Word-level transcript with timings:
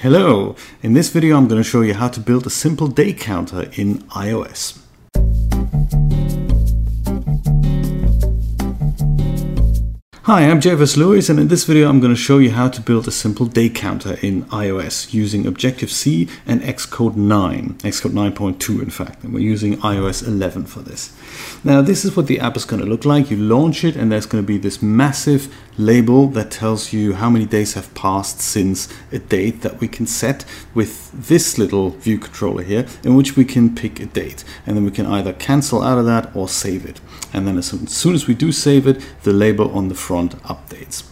Hello! 0.00 0.54
In 0.80 0.92
this 0.92 1.10
video 1.10 1.36
I'm 1.36 1.48
going 1.48 1.60
to 1.60 1.68
show 1.68 1.80
you 1.80 1.92
how 1.92 2.06
to 2.06 2.20
build 2.20 2.46
a 2.46 2.50
simple 2.50 2.86
day 2.86 3.12
counter 3.12 3.62
in 3.72 3.98
iOS. 4.10 4.78
Hi, 10.22 10.42
I'm 10.42 10.60
Jay 10.60 10.76
Versluis 10.76 11.28
and 11.28 11.40
in 11.40 11.48
this 11.48 11.64
video 11.64 11.88
I'm 11.88 11.98
going 11.98 12.14
to 12.14 12.20
show 12.20 12.38
you 12.38 12.52
how 12.52 12.68
to 12.68 12.80
build 12.80 13.08
a 13.08 13.10
simple 13.10 13.46
day 13.46 13.68
counter 13.68 14.18
in 14.22 14.44
iOS 14.44 15.12
using 15.12 15.48
Objective-C 15.48 16.28
and 16.46 16.60
Xcode 16.60 17.16
9, 17.16 17.78
Xcode 17.78 18.12
9.2 18.12 18.80
in 18.80 18.90
fact, 18.90 19.24
and 19.24 19.34
we're 19.34 19.40
using 19.40 19.78
iOS 19.78 20.24
11 20.24 20.66
for 20.66 20.78
this. 20.78 21.12
Now 21.64 21.82
this 21.82 22.04
is 22.04 22.16
what 22.16 22.28
the 22.28 22.38
app 22.38 22.56
is 22.56 22.64
going 22.64 22.80
to 22.80 22.88
look 22.88 23.04
like. 23.04 23.32
You 23.32 23.36
launch 23.36 23.82
it 23.82 23.96
and 23.96 24.12
there's 24.12 24.26
going 24.26 24.44
to 24.44 24.46
be 24.46 24.58
this 24.58 24.80
massive 24.80 25.52
label 25.78 26.26
that 26.28 26.50
tells 26.50 26.92
you 26.92 27.14
how 27.14 27.30
many 27.30 27.46
days 27.46 27.74
have 27.74 27.94
passed 27.94 28.40
since 28.40 28.88
a 29.12 29.18
date 29.18 29.62
that 29.62 29.80
we 29.80 29.88
can 29.88 30.06
set 30.06 30.44
with 30.74 31.10
this 31.12 31.56
little 31.56 31.90
view 31.90 32.18
controller 32.18 32.62
here 32.62 32.86
in 33.04 33.14
which 33.14 33.36
we 33.36 33.44
can 33.44 33.74
pick 33.74 34.00
a 34.00 34.06
date. 34.06 34.44
And 34.66 34.76
then 34.76 34.84
we 34.84 34.90
can 34.90 35.06
either 35.06 35.32
cancel 35.32 35.82
out 35.82 35.98
of 35.98 36.06
that 36.06 36.34
or 36.34 36.48
save 36.48 36.84
it. 36.84 37.00
And 37.32 37.46
then 37.46 37.56
as 37.56 37.68
soon 37.90 38.14
as 38.14 38.26
we 38.26 38.34
do 38.34 38.52
save 38.52 38.86
it 38.86 39.00
the 39.22 39.32
label 39.32 39.70
on 39.70 39.88
the 39.88 39.94
front 39.94 40.40
updates 40.42 41.04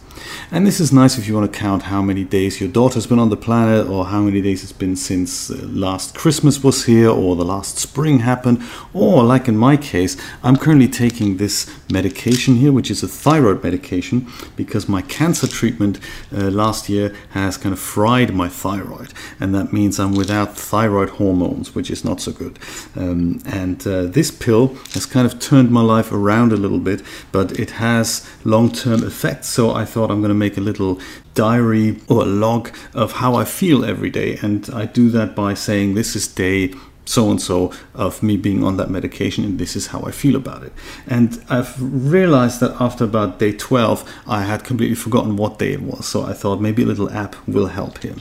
and 0.51 0.67
this 0.67 0.81
is 0.81 0.93
nice 0.93 1.19
if 1.19 1.27
you 1.27 1.35
want 1.35 1.53
to 1.53 1.59
count 1.59 1.85
how 1.85 2.03
many 2.03 2.25
days 2.25 2.61
your 2.61 2.69
daughter's 2.69 3.07
been 3.07 3.19
on 3.19 3.31
the 3.31 3.37
planet 3.37 3.89
or 3.89 4.07
how 4.07 4.21
many 4.23 4.41
days 4.41 4.63
it's 4.63 4.73
been 4.73 4.97
since 4.97 5.51
uh, 5.51 5.57
last 5.63 6.15
Christmas 6.15 6.63
was 6.63 6.85
here 6.85 7.11
or 7.11 7.37
the 7.37 7.45
last 7.45 7.79
spring 7.79 8.21
happened. 8.21 8.63
Or, 8.93 9.23
like 9.23 9.49
in 9.49 9.57
my 9.57 9.77
case, 9.77 10.17
I'm 10.43 10.57
currently 10.57 10.89
taking 10.89 11.37
this 11.37 11.71
medication 11.91 12.57
here, 12.57 12.73
which 12.73 12.91
is 12.91 13.03
a 13.03 13.09
thyroid 13.09 13.63
medication, 13.63 14.27
because 14.57 14.89
my 14.89 15.03
cancer 15.03 15.47
treatment 15.47 15.99
uh, 16.33 16.51
last 16.51 16.89
year 16.89 17.15
has 17.31 17.57
kind 17.57 17.73
of 17.73 17.79
fried 17.79 18.35
my 18.35 18.49
thyroid. 18.49 19.13
And 19.41 19.55
that 19.55 19.73
means 19.73 19.99
I'm 19.99 20.15
without 20.15 20.57
thyroid 20.57 21.11
hormones, 21.11 21.75
which 21.75 21.91
is 21.91 22.05
not 22.05 22.21
so 22.21 22.33
good. 22.33 22.59
Um, 22.97 23.41
and 23.47 23.87
uh, 23.87 24.05
this 24.05 24.31
pill 24.31 24.75
has 24.95 25.07
kind 25.07 25.27
of 25.27 25.39
turned 25.39 25.71
my 25.71 25.83
life 25.83 26.13
around 26.13 26.53
a 26.53 26.57
little 26.57 26.81
bit, 26.81 27.03
but 27.33 27.59
it 27.59 27.71
has 27.73 28.29
long 28.45 28.71
term 28.73 29.03
effects. 29.05 29.49
So 29.49 29.73
I 29.73 29.85
thought 29.85 30.06
I'm 30.11 30.21
going 30.21 30.29
to 30.29 30.35
make 30.35 30.57
a 30.57 30.61
little 30.61 31.01
diary 31.35 31.99
or 32.09 32.23
a 32.23 32.27
log 32.27 32.71
of 32.95 33.13
how 33.13 33.35
I 33.35 33.45
feel 33.45 33.85
every 33.85 34.11
day. 34.11 34.39
And 34.43 34.69
I 34.73 34.87
do 34.87 35.11
that 35.11 35.35
by 35.35 35.55
saying, 35.55 35.95
This 35.95 36.17
is 36.17 36.27
day 36.27 36.73
so 37.07 37.31
and 37.31 37.41
so 37.41 37.73
of 37.95 38.23
me 38.23 38.37
being 38.37 38.65
on 38.65 38.77
that 38.77 38.91
medication, 38.91 39.45
and 39.45 39.59
this 39.59 39.77
is 39.77 39.89
how 39.89 40.03
I 40.03 40.11
feel 40.11 40.37
about 40.37 40.65
it. 40.65 40.73
And 41.07 41.43
I've 41.49 41.75
realized 41.81 42.61
that 42.61 42.77
after 42.81 43.05
about 43.05 43.39
day 43.39 43.53
12, 43.53 44.05
I 44.27 44.43
had 44.43 44.65
completely 44.65 44.97
forgotten 44.97 45.37
what 45.37 45.59
day 45.59 45.73
it 45.73 45.83
was. 45.83 46.07
So 46.07 46.25
I 46.25 46.33
thought 46.33 46.61
maybe 46.61 46.83
a 46.83 46.87
little 46.87 47.11
app 47.11 47.37
will 47.47 47.69
help 47.69 47.99
here. 47.99 48.17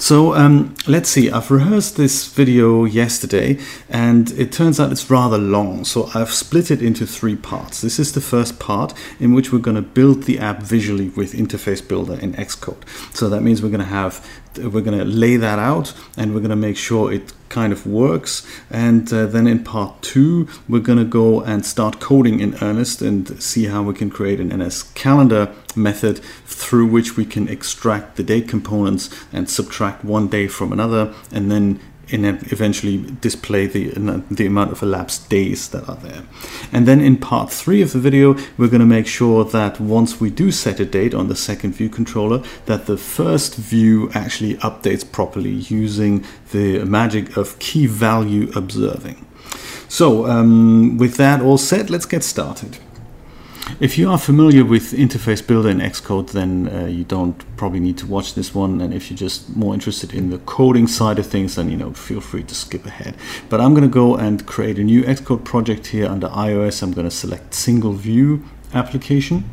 So 0.00 0.32
um, 0.34 0.76
let's 0.86 1.10
see, 1.10 1.28
I've 1.28 1.50
rehearsed 1.50 1.96
this 1.96 2.28
video 2.28 2.84
yesterday 2.84 3.58
and 3.88 4.30
it 4.32 4.52
turns 4.52 4.78
out 4.78 4.92
it's 4.92 5.10
rather 5.10 5.38
long. 5.38 5.84
So 5.84 6.08
I've 6.14 6.30
split 6.30 6.70
it 6.70 6.80
into 6.80 7.04
three 7.04 7.34
parts. 7.34 7.80
This 7.80 7.98
is 7.98 8.12
the 8.12 8.20
first 8.20 8.60
part 8.60 8.94
in 9.18 9.34
which 9.34 9.52
we're 9.52 9.58
going 9.58 9.74
to 9.74 9.82
build 9.82 10.22
the 10.22 10.38
app 10.38 10.62
visually 10.62 11.08
with 11.10 11.32
Interface 11.32 11.86
Builder 11.86 12.14
in 12.14 12.34
Xcode. 12.34 12.86
So 13.12 13.28
that 13.28 13.42
means 13.42 13.60
we're 13.60 13.70
going 13.70 13.80
to 13.80 13.86
have 13.86 14.24
we're 14.58 14.82
going 14.82 14.98
to 14.98 15.04
lay 15.04 15.36
that 15.36 15.58
out 15.58 15.94
and 16.16 16.34
we're 16.34 16.40
going 16.40 16.50
to 16.50 16.56
make 16.56 16.76
sure 16.76 17.12
it 17.12 17.32
kind 17.48 17.72
of 17.72 17.86
works. 17.86 18.46
And 18.70 19.10
uh, 19.12 19.26
then 19.26 19.46
in 19.46 19.64
part 19.64 20.02
two 20.02 20.48
we're 20.68 20.80
going 20.80 20.98
to 20.98 21.04
go 21.04 21.40
and 21.42 21.64
start 21.64 22.00
coding 22.00 22.40
in 22.40 22.56
earnest 22.62 23.02
and 23.02 23.42
see 23.42 23.66
how 23.66 23.82
we 23.82 23.94
can 23.94 24.10
create 24.10 24.40
an 24.40 24.48
NS 24.48 24.84
calendar 24.94 25.54
method 25.74 26.18
through 26.46 26.86
which 26.86 27.16
we 27.16 27.24
can 27.24 27.48
extract 27.48 28.16
the 28.16 28.22
date 28.22 28.48
components 28.48 29.08
and 29.32 29.48
subtract 29.48 30.04
one 30.04 30.28
day 30.28 30.48
from 30.48 30.72
another 30.72 31.14
and 31.32 31.50
then 31.50 31.80
and 32.10 32.24
eventually 32.52 32.98
display 33.20 33.66
the, 33.66 33.90
the 34.30 34.46
amount 34.46 34.72
of 34.72 34.82
elapsed 34.82 35.28
days 35.28 35.68
that 35.68 35.88
are 35.88 35.96
there. 35.96 36.22
And 36.72 36.86
then 36.86 37.00
in 37.00 37.16
part 37.16 37.52
three 37.52 37.82
of 37.82 37.92
the 37.92 37.98
video, 37.98 38.34
we're 38.56 38.68
going 38.68 38.80
to 38.80 38.86
make 38.86 39.06
sure 39.06 39.44
that 39.44 39.80
once 39.80 40.20
we 40.20 40.30
do 40.30 40.50
set 40.50 40.80
a 40.80 40.84
date 40.84 41.14
on 41.14 41.28
the 41.28 41.36
second 41.36 41.74
view 41.74 41.88
controller, 41.88 42.42
that 42.66 42.86
the 42.86 42.96
first 42.96 43.56
view 43.56 44.10
actually 44.14 44.54
updates 44.56 45.10
properly 45.10 45.50
using 45.52 46.24
the 46.52 46.84
magic 46.84 47.36
of 47.36 47.58
key 47.58 47.86
value 47.86 48.50
observing. 48.54 49.24
So 49.88 50.26
um, 50.26 50.98
with 50.98 51.16
that 51.16 51.40
all 51.40 51.58
set, 51.58 51.90
let's 51.90 52.06
get 52.06 52.22
started. 52.22 52.78
If 53.80 53.96
you 53.96 54.10
are 54.10 54.18
familiar 54.18 54.64
with 54.64 54.92
Interface 54.92 55.46
Builder 55.46 55.68
in 55.68 55.78
Xcode, 55.78 56.32
then 56.32 56.68
uh, 56.68 56.86
you 56.86 57.04
don't 57.04 57.44
probably 57.56 57.78
need 57.78 57.96
to 57.98 58.06
watch 58.06 58.34
this 58.34 58.52
one. 58.52 58.80
And 58.80 58.92
if 58.92 59.08
you're 59.08 59.16
just 59.16 59.54
more 59.54 59.72
interested 59.72 60.12
in 60.12 60.30
the 60.30 60.38
coding 60.38 60.88
side 60.88 61.20
of 61.20 61.26
things, 61.28 61.54
then 61.54 61.70
you 61.70 61.76
know 61.76 61.92
feel 61.92 62.20
free 62.20 62.42
to 62.42 62.54
skip 62.56 62.86
ahead. 62.86 63.14
But 63.48 63.60
I'm 63.60 63.74
going 63.74 63.88
to 63.88 63.94
go 63.94 64.16
and 64.16 64.44
create 64.46 64.80
a 64.80 64.82
new 64.82 65.04
Xcode 65.04 65.44
project 65.44 65.88
here 65.88 66.06
under 66.06 66.28
iOS. 66.28 66.82
I'm 66.82 66.92
going 66.92 67.08
to 67.08 67.14
select 67.14 67.54
Single 67.54 67.92
View 67.92 68.44
Application, 68.74 69.44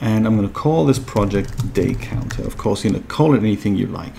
and 0.00 0.28
I'm 0.28 0.36
going 0.36 0.46
to 0.48 0.54
call 0.54 0.86
this 0.86 1.00
project 1.00 1.72
Day 1.74 1.94
Counter. 1.94 2.44
Of 2.44 2.56
course, 2.56 2.84
you 2.84 2.90
know 2.90 3.02
call 3.08 3.34
it 3.34 3.38
anything 3.38 3.74
you 3.74 3.86
like. 3.86 4.14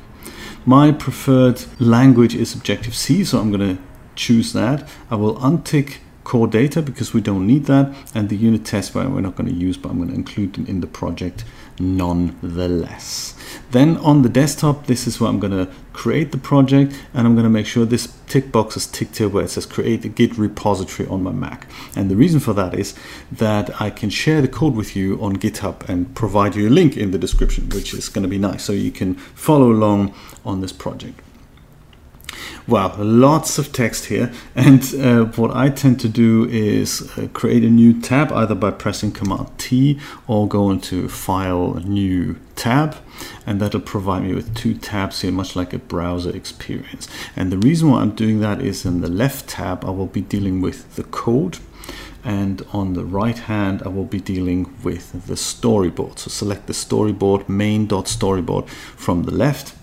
My 0.66 0.92
preferred 0.92 1.64
language 1.80 2.36
is 2.36 2.54
Objective 2.54 2.96
C, 2.96 3.24
so 3.24 3.40
I'm 3.40 3.50
going 3.52 3.78
to 3.78 3.82
choose 4.16 4.52
that. 4.52 4.90
I 5.10 5.16
will 5.16 5.38
untick 5.38 6.00
core 6.24 6.48
data 6.48 6.82
because 6.82 7.14
we 7.14 7.22
don't 7.22 7.48
need 7.48 7.66
that 7.66 7.94
and 8.14 8.30
the 8.30 8.36
unit 8.36 8.66
test 8.66 8.94
we're 8.94 9.22
not 9.22 9.36
going 9.36 9.50
to 9.50 9.56
use 9.56 9.78
but 9.78 9.90
I'm 9.90 9.98
going 9.98 10.10
to 10.10 10.16
include 10.16 10.54
them 10.54 10.66
in 10.68 10.82
the 10.82 10.88
project 10.88 11.44
nonetheless. 11.80 13.36
Then 13.72 13.98
on 13.98 14.22
the 14.22 14.30
desktop 14.30 14.86
this 14.86 15.08
is 15.08 15.20
where 15.20 15.30
I'm 15.30 15.40
going 15.40 15.66
to 15.66 15.72
create 15.94 16.32
the 16.32 16.38
project 16.38 16.94
and 17.14 17.28
I'm 17.28 17.34
going 17.34 17.44
to 17.44 17.50
make 17.50 17.66
sure 17.66 17.86
this 17.86 18.14
tick 18.28 18.52
box 18.52 18.78
is 18.78 18.88
ticked 18.88 19.18
here 19.18 19.28
where 19.28 19.46
it 19.46 19.50
says 19.50 19.66
create 19.66 20.06
a 20.06 20.10
git 20.10 20.38
repository 20.38 21.10
on 21.10 21.24
my 21.24 21.32
Mac 21.32 21.68
and 21.96 22.10
the 22.12 22.16
reason 22.16 22.40
for 22.40 22.54
that 22.54 22.74
is 22.74 22.96
that 23.32 23.82
I 23.82 23.90
can 23.90 24.10
share 24.10 24.42
the 24.42 24.48
code 24.48 24.76
with 24.76 24.96
you 24.96 25.22
on 25.22 25.38
github 25.38 25.88
and 25.90 26.14
provide 26.16 26.56
you 26.56 26.70
a 26.70 26.70
link 26.70 26.96
in 26.98 27.12
the 27.12 27.18
description 27.18 27.70
which 27.70 27.94
is 27.94 28.10
going 28.10 28.24
to 28.24 28.30
be 28.30 28.38
nice 28.38 28.64
so 28.64 28.74
you 28.74 28.92
can 28.92 29.16
follow 29.16 29.72
along 29.72 30.14
on 30.46 30.62
this 30.62 30.72
project. 30.72 31.20
Wow, 32.68 32.96
lots 32.98 33.58
of 33.58 33.74
text 33.74 34.06
here. 34.06 34.32
And 34.56 34.84
uh, 34.96 35.26
what 35.36 35.56
I 35.56 35.70
tend 35.70 36.00
to 36.02 36.10
do 36.10 36.46
is 36.46 37.12
uh, 37.18 37.28
create 37.34 37.64
a 37.64 37.70
new 37.70 38.00
tab 38.00 38.32
either 38.32 38.56
by 38.56 38.72
pressing 38.72 39.12
Command 39.12 39.50
T 39.58 40.00
or 40.28 40.48
go 40.48 40.70
into 40.70 41.10
File, 41.10 41.76
New 41.84 42.38
Tab. 42.56 42.96
And 43.46 43.60
that'll 43.60 43.82
provide 43.82 44.24
me 44.24 44.34
with 44.34 44.54
two 44.56 44.76
tabs 44.76 45.22
here, 45.22 45.32
much 45.32 45.56
like 45.56 45.74
a 45.74 45.80
browser 45.80 46.36
experience. 46.36 47.08
And 47.36 47.52
the 47.52 47.58
reason 47.58 47.90
why 47.90 48.02
I'm 48.02 48.16
doing 48.16 48.40
that 48.42 48.62
is 48.62 48.86
in 48.86 49.02
the 49.02 49.10
left 49.10 49.50
tab, 49.50 49.84
I 49.84 49.90
will 49.90 50.08
be 50.08 50.22
dealing 50.22 50.62
with 50.62 50.96
the 50.96 51.04
code 51.04 51.58
and 52.24 52.62
on 52.72 52.94
the 52.94 53.04
right 53.04 53.38
hand 53.38 53.82
I 53.84 53.88
will 53.88 54.06
be 54.06 54.20
dealing 54.20 54.76
with 54.84 55.28
the 55.28 55.34
storyboard. 55.34 56.20
So 56.20 56.30
select 56.30 56.68
the 56.68 56.74
storyboard, 56.74 57.50
main.storyboard 57.50 58.70
from 58.70 59.24
the 59.24 59.32
left 59.32 59.74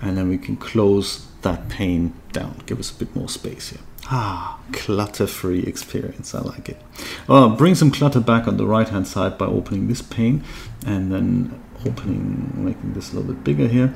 and 0.00 0.16
then 0.16 0.28
we 0.28 0.38
can 0.38 0.56
close 0.56 1.26
that 1.42 1.68
pane 1.68 2.14
down, 2.32 2.62
give 2.66 2.78
us 2.78 2.90
a 2.90 2.94
bit 2.94 3.14
more 3.14 3.28
space 3.28 3.70
here. 3.70 3.80
Ah, 4.06 4.58
clutter-free 4.72 5.62
experience, 5.62 6.34
I 6.34 6.40
like 6.40 6.68
it. 6.68 6.80
Well, 7.28 7.50
bring 7.50 7.74
some 7.74 7.90
clutter 7.90 8.20
back 8.20 8.48
on 8.48 8.56
the 8.56 8.66
right-hand 8.66 9.06
side 9.06 9.38
by 9.38 9.46
opening 9.46 9.88
this 9.88 10.02
pane 10.02 10.42
and 10.84 11.12
then 11.12 11.62
opening, 11.86 12.52
making 12.54 12.94
this 12.94 13.12
a 13.12 13.16
little 13.16 13.34
bit 13.34 13.44
bigger 13.44 13.68
here. 13.68 13.94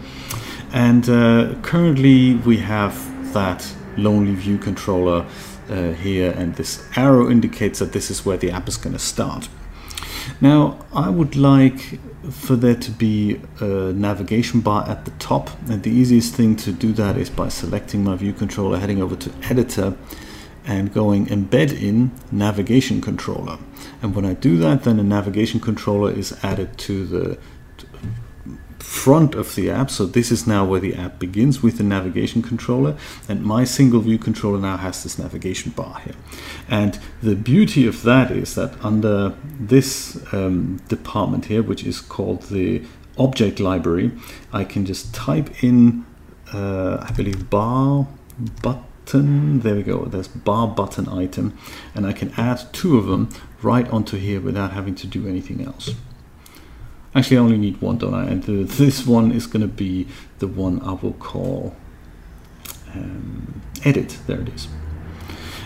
And 0.72 1.08
uh, 1.08 1.54
currently 1.62 2.34
we 2.34 2.58
have 2.58 2.94
that 3.32 3.74
lonely 3.96 4.34
view 4.34 4.58
controller 4.58 5.26
uh, 5.68 5.92
here 5.92 6.30
and 6.32 6.54
this 6.54 6.86
arrow 6.96 7.30
indicates 7.30 7.80
that 7.80 7.92
this 7.92 8.10
is 8.10 8.24
where 8.24 8.36
the 8.36 8.50
app 8.50 8.68
is 8.68 8.76
going 8.76 8.92
to 8.92 8.98
start. 8.98 9.48
Now, 10.40 10.84
I 10.92 11.08
would 11.08 11.36
like 11.36 11.98
for 12.30 12.56
there 12.56 12.74
to 12.74 12.90
be 12.90 13.40
a 13.60 13.92
navigation 13.92 14.60
bar 14.60 14.88
at 14.88 15.04
the 15.04 15.10
top, 15.12 15.50
and 15.68 15.82
the 15.82 15.90
easiest 15.90 16.34
thing 16.34 16.56
to 16.56 16.72
do 16.72 16.92
that 16.92 17.16
is 17.16 17.30
by 17.30 17.48
selecting 17.48 18.04
my 18.04 18.16
view 18.16 18.32
controller, 18.32 18.78
heading 18.78 19.00
over 19.00 19.16
to 19.16 19.30
editor, 19.44 19.96
and 20.64 20.92
going 20.92 21.26
embed 21.26 21.80
in 21.80 22.10
navigation 22.32 23.00
controller. 23.00 23.58
And 24.02 24.14
when 24.14 24.24
I 24.24 24.34
do 24.34 24.58
that, 24.58 24.82
then 24.82 24.98
a 24.98 25.02
navigation 25.02 25.60
controller 25.60 26.10
is 26.10 26.36
added 26.42 26.76
to 26.78 27.06
the 27.06 27.38
front 28.78 29.34
of 29.34 29.54
the 29.54 29.70
app. 29.70 29.90
So 29.90 30.06
this 30.06 30.30
is 30.30 30.46
now 30.46 30.64
where 30.64 30.80
the 30.80 30.94
app 30.94 31.18
begins 31.18 31.62
with 31.62 31.78
the 31.78 31.84
navigation 31.84 32.42
controller. 32.42 32.96
And 33.28 33.44
my 33.44 33.64
single 33.64 34.00
view 34.00 34.18
controller 34.18 34.58
now 34.58 34.76
has 34.76 35.02
this 35.02 35.18
navigation 35.18 35.72
bar 35.72 36.00
here. 36.00 36.14
And 36.68 36.98
the 37.22 37.34
beauty 37.34 37.86
of 37.86 38.02
that 38.02 38.30
is 38.30 38.54
that 38.54 38.72
under 38.84 39.34
this 39.58 40.22
um, 40.32 40.80
department 40.88 41.46
here, 41.46 41.62
which 41.62 41.84
is 41.84 42.00
called 42.00 42.42
the 42.44 42.82
object 43.18 43.60
library, 43.60 44.12
I 44.52 44.64
can 44.64 44.84
just 44.84 45.14
type 45.14 45.62
in, 45.62 46.04
uh, 46.52 46.98
I 47.00 47.12
believe, 47.12 47.48
bar 47.48 48.06
button. 48.62 49.60
There 49.60 49.74
we 49.74 49.82
go. 49.82 50.04
There's 50.04 50.28
bar 50.28 50.68
button 50.68 51.08
item. 51.08 51.56
And 51.94 52.06
I 52.06 52.12
can 52.12 52.32
add 52.36 52.72
two 52.72 52.98
of 52.98 53.06
them 53.06 53.30
right 53.62 53.88
onto 53.90 54.16
here 54.18 54.40
without 54.40 54.72
having 54.72 54.94
to 54.96 55.06
do 55.06 55.26
anything 55.26 55.64
else. 55.64 55.94
Actually, 57.16 57.38
I 57.38 57.40
only 57.40 57.56
need 57.56 57.80
one, 57.80 57.96
don't 57.96 58.12
I? 58.12 58.24
And 58.26 58.42
this 58.42 59.06
one 59.06 59.32
is 59.32 59.46
going 59.46 59.62
to 59.62 59.74
be 59.74 60.06
the 60.38 60.46
one 60.46 60.82
I 60.82 60.92
will 60.92 61.14
call 61.14 61.74
um, 62.94 63.62
edit. 63.86 64.18
There 64.26 64.38
it 64.38 64.50
is. 64.50 64.68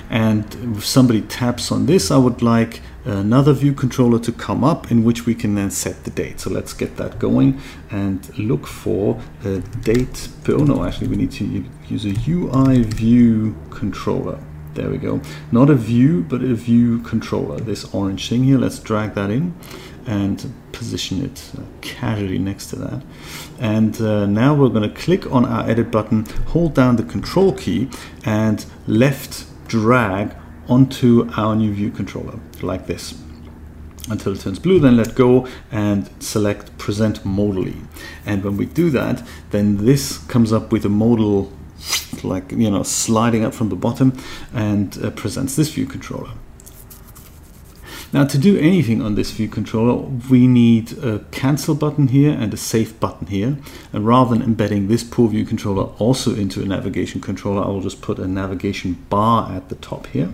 And 0.08 0.76
if 0.76 0.86
somebody 0.86 1.22
taps 1.22 1.72
on 1.72 1.86
this, 1.86 2.12
I 2.12 2.18
would 2.18 2.40
like 2.40 2.82
another 3.04 3.52
view 3.52 3.72
controller 3.72 4.20
to 4.20 4.30
come 4.30 4.62
up 4.62 4.92
in 4.92 5.02
which 5.02 5.26
we 5.26 5.34
can 5.34 5.56
then 5.56 5.72
set 5.72 6.04
the 6.04 6.10
date. 6.10 6.38
So 6.38 6.50
let's 6.50 6.72
get 6.72 6.96
that 6.98 7.18
going 7.18 7.60
and 7.90 8.38
look 8.38 8.68
for 8.68 9.20
a 9.44 9.58
date. 9.58 10.28
Oh 10.48 10.58
no, 10.58 10.84
actually 10.84 11.08
we 11.08 11.16
need 11.16 11.32
to 11.32 11.64
use 11.88 12.04
a 12.06 12.14
UI 12.30 12.82
view 12.82 13.56
controller. 13.70 14.38
There 14.74 14.88
we 14.88 14.98
go. 14.98 15.20
Not 15.50 15.68
a 15.68 15.74
view, 15.74 16.22
but 16.28 16.42
a 16.42 16.54
view 16.54 17.00
controller. 17.00 17.58
This 17.58 17.92
orange 17.92 18.28
thing 18.28 18.44
here, 18.44 18.58
let's 18.58 18.78
drag 18.78 19.14
that 19.14 19.30
in 19.30 19.54
and 20.10 20.52
position 20.72 21.24
it 21.24 21.52
uh, 21.56 21.62
casually 21.82 22.38
next 22.38 22.66
to 22.70 22.76
that. 22.76 23.00
And 23.60 24.00
uh, 24.00 24.26
now 24.26 24.54
we're 24.54 24.68
going 24.68 24.88
to 24.90 25.00
click 25.00 25.30
on 25.30 25.44
our 25.44 25.70
edit 25.70 25.92
button, 25.92 26.26
hold 26.48 26.74
down 26.74 26.96
the 26.96 27.04
control 27.04 27.52
key 27.52 27.88
and 28.24 28.66
left 28.88 29.46
drag 29.68 30.34
onto 30.68 31.30
our 31.36 31.54
new 31.54 31.72
view 31.72 31.92
controller 31.92 32.40
like 32.60 32.86
this. 32.86 33.14
Until 34.08 34.32
it 34.32 34.40
turns 34.40 34.58
blue 34.58 34.80
then 34.80 34.96
let 34.96 35.14
go 35.14 35.46
and 35.70 36.10
select 36.18 36.76
present 36.76 37.22
modally. 37.22 37.86
And 38.26 38.42
when 38.42 38.56
we 38.56 38.66
do 38.66 38.90
that 38.90 39.22
then 39.50 39.84
this 39.86 40.18
comes 40.18 40.52
up 40.52 40.72
with 40.72 40.84
a 40.84 40.88
modal 40.88 41.52
like 42.24 42.50
you 42.50 42.70
know 42.70 42.82
sliding 42.82 43.44
up 43.44 43.54
from 43.54 43.68
the 43.68 43.76
bottom 43.76 44.12
and 44.52 44.98
uh, 45.02 45.10
presents 45.10 45.56
this 45.56 45.72
view 45.72 45.86
controller 45.86 46.32
now 48.12 48.24
to 48.24 48.38
do 48.38 48.58
anything 48.58 49.02
on 49.02 49.14
this 49.14 49.30
view 49.30 49.48
controller, 49.48 50.08
we 50.30 50.46
need 50.46 50.98
a 50.98 51.20
cancel 51.30 51.74
button 51.74 52.08
here 52.08 52.32
and 52.32 52.52
a 52.52 52.56
save 52.56 52.98
button 52.98 53.28
here. 53.28 53.58
And 53.92 54.06
rather 54.06 54.34
than 54.34 54.42
embedding 54.42 54.88
this 54.88 55.04
pool 55.04 55.28
view 55.28 55.44
controller 55.44 55.92
also 55.98 56.34
into 56.34 56.62
a 56.62 56.64
navigation 56.64 57.20
controller, 57.20 57.62
I 57.62 57.68
will 57.68 57.80
just 57.80 58.02
put 58.02 58.18
a 58.18 58.26
navigation 58.26 59.04
bar 59.08 59.52
at 59.52 59.68
the 59.68 59.76
top 59.76 60.06
here. 60.08 60.32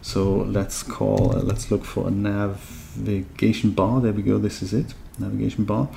So 0.00 0.32
let's 0.32 0.82
call, 0.82 1.36
uh, 1.36 1.42
let's 1.42 1.70
look 1.70 1.84
for 1.84 2.08
a 2.08 2.10
navigation 2.10 3.70
bar. 3.70 4.00
There 4.00 4.12
we 4.12 4.22
go, 4.22 4.38
this 4.38 4.62
is 4.62 4.74
it, 4.74 4.94
navigation 5.18 5.64
bar. 5.64 5.88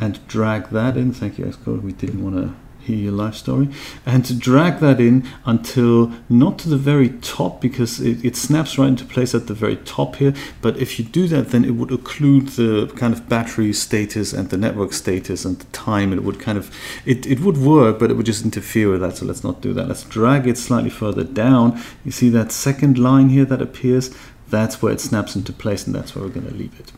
And 0.00 0.24
drag 0.28 0.70
that 0.70 0.96
in, 0.96 1.12
thank 1.12 1.38
you 1.38 1.44
Xcode, 1.46 1.82
we 1.82 1.92
didn't 1.92 2.22
want 2.22 2.36
to 2.36 2.54
hear 2.86 2.96
your 2.96 3.12
life 3.12 3.34
story, 3.34 3.68
and 4.04 4.24
to 4.24 4.34
drag 4.34 4.80
that 4.80 5.00
in 5.00 5.28
until 5.44 6.12
not 6.28 6.58
to 6.60 6.68
the 6.68 6.76
very 6.76 7.10
top 7.20 7.60
because 7.60 8.00
it, 8.00 8.24
it, 8.24 8.36
snaps 8.36 8.78
right 8.78 8.88
into 8.88 9.04
place 9.04 9.34
at 9.34 9.46
the 9.46 9.54
very 9.54 9.76
top 9.76 10.16
here. 10.16 10.32
But 10.62 10.76
if 10.78 10.98
you 10.98 11.04
do 11.04 11.26
that, 11.28 11.48
then 11.48 11.64
it 11.64 11.72
would 11.72 11.90
occlude 11.90 12.56
the 12.56 12.92
kind 12.94 13.12
of 13.12 13.28
battery 13.28 13.72
status 13.72 14.32
and 14.32 14.50
the 14.50 14.56
network 14.56 14.92
status 14.92 15.44
and 15.44 15.58
the 15.58 15.64
time. 15.66 16.12
It 16.12 16.22
would 16.22 16.40
kind 16.40 16.56
of, 16.58 16.74
it, 17.04 17.26
it 17.26 17.40
would 17.40 17.58
work, 17.58 17.98
but 17.98 18.10
it 18.10 18.14
would 18.14 18.26
just 18.26 18.44
interfere 18.44 18.90
with 18.90 19.00
that. 19.00 19.16
So 19.16 19.26
let's 19.26 19.44
not 19.44 19.60
do 19.60 19.72
that. 19.74 19.88
Let's 19.88 20.04
drag 20.04 20.46
it 20.46 20.58
slightly 20.58 20.90
further 20.90 21.24
down. 21.24 21.80
You 22.04 22.12
see 22.12 22.28
that 22.30 22.52
second 22.52 22.98
line 22.98 23.28
here 23.30 23.44
that 23.44 23.60
appears? 23.60 24.14
That's 24.48 24.80
where 24.80 24.92
it 24.92 25.00
snaps 25.00 25.34
into 25.34 25.52
place 25.52 25.86
and 25.86 25.94
that's 25.94 26.14
where 26.14 26.24
we're 26.24 26.30
going 26.30 26.48
to 26.48 26.54
leave 26.54 26.78
it. 26.78 26.92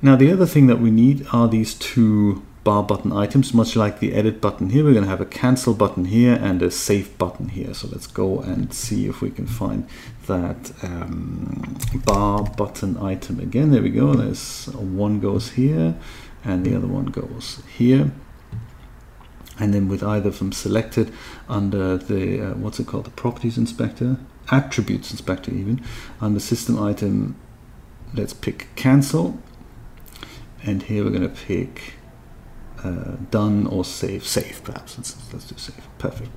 Now 0.00 0.16
the 0.16 0.32
other 0.32 0.46
thing 0.46 0.66
that 0.68 0.80
we 0.80 0.90
need 0.90 1.26
are 1.32 1.48
these 1.48 1.74
two 1.74 2.42
bar 2.64 2.82
button 2.82 3.12
items, 3.12 3.54
much 3.54 3.76
like 3.76 4.00
the 4.00 4.12
edit 4.12 4.40
button 4.40 4.70
here. 4.70 4.84
We're 4.84 4.92
going 4.92 5.04
to 5.04 5.10
have 5.10 5.20
a 5.20 5.26
cancel 5.26 5.74
button 5.74 6.06
here 6.06 6.34
and 6.34 6.62
a 6.62 6.70
save 6.70 7.16
button 7.18 7.50
here. 7.50 7.72
So 7.74 7.88
let's 7.88 8.06
go 8.06 8.40
and 8.40 8.72
see 8.72 9.06
if 9.06 9.20
we 9.20 9.30
can 9.30 9.46
find 9.46 9.88
that 10.26 10.72
um, 10.82 11.78
bar 12.04 12.44
button 12.44 12.96
item 12.98 13.40
again. 13.40 13.70
There 13.70 13.82
we 13.82 13.90
go. 13.90 14.14
There's 14.14 14.66
one 14.66 15.20
goes 15.20 15.52
here 15.52 15.96
and 16.44 16.64
the 16.64 16.76
other 16.76 16.86
one 16.86 17.06
goes 17.06 17.62
here. 17.76 18.12
And 19.60 19.74
then 19.74 19.88
with 19.88 20.02
either 20.02 20.28
of 20.28 20.38
them 20.38 20.52
selected 20.52 21.12
under 21.48 21.96
the, 21.96 22.50
uh, 22.50 22.54
what's 22.54 22.78
it 22.78 22.86
called, 22.86 23.06
the 23.06 23.10
properties 23.10 23.58
inspector, 23.58 24.18
attributes 24.52 25.10
inspector 25.10 25.52
even, 25.52 25.82
under 26.20 26.38
system 26.38 26.80
item, 26.80 27.34
let's 28.14 28.32
pick 28.32 28.68
cancel. 28.76 29.38
And 30.62 30.84
here 30.84 31.04
we're 31.04 31.10
going 31.10 31.22
to 31.22 31.28
pick 31.28 31.94
uh, 32.84 33.16
done 33.30 33.66
or 33.66 33.84
save. 33.84 34.26
Save, 34.26 34.62
perhaps. 34.64 34.96
Let's, 34.96 35.32
let's 35.32 35.46
do 35.46 35.56
save. 35.56 35.80
Perfect. 35.98 36.30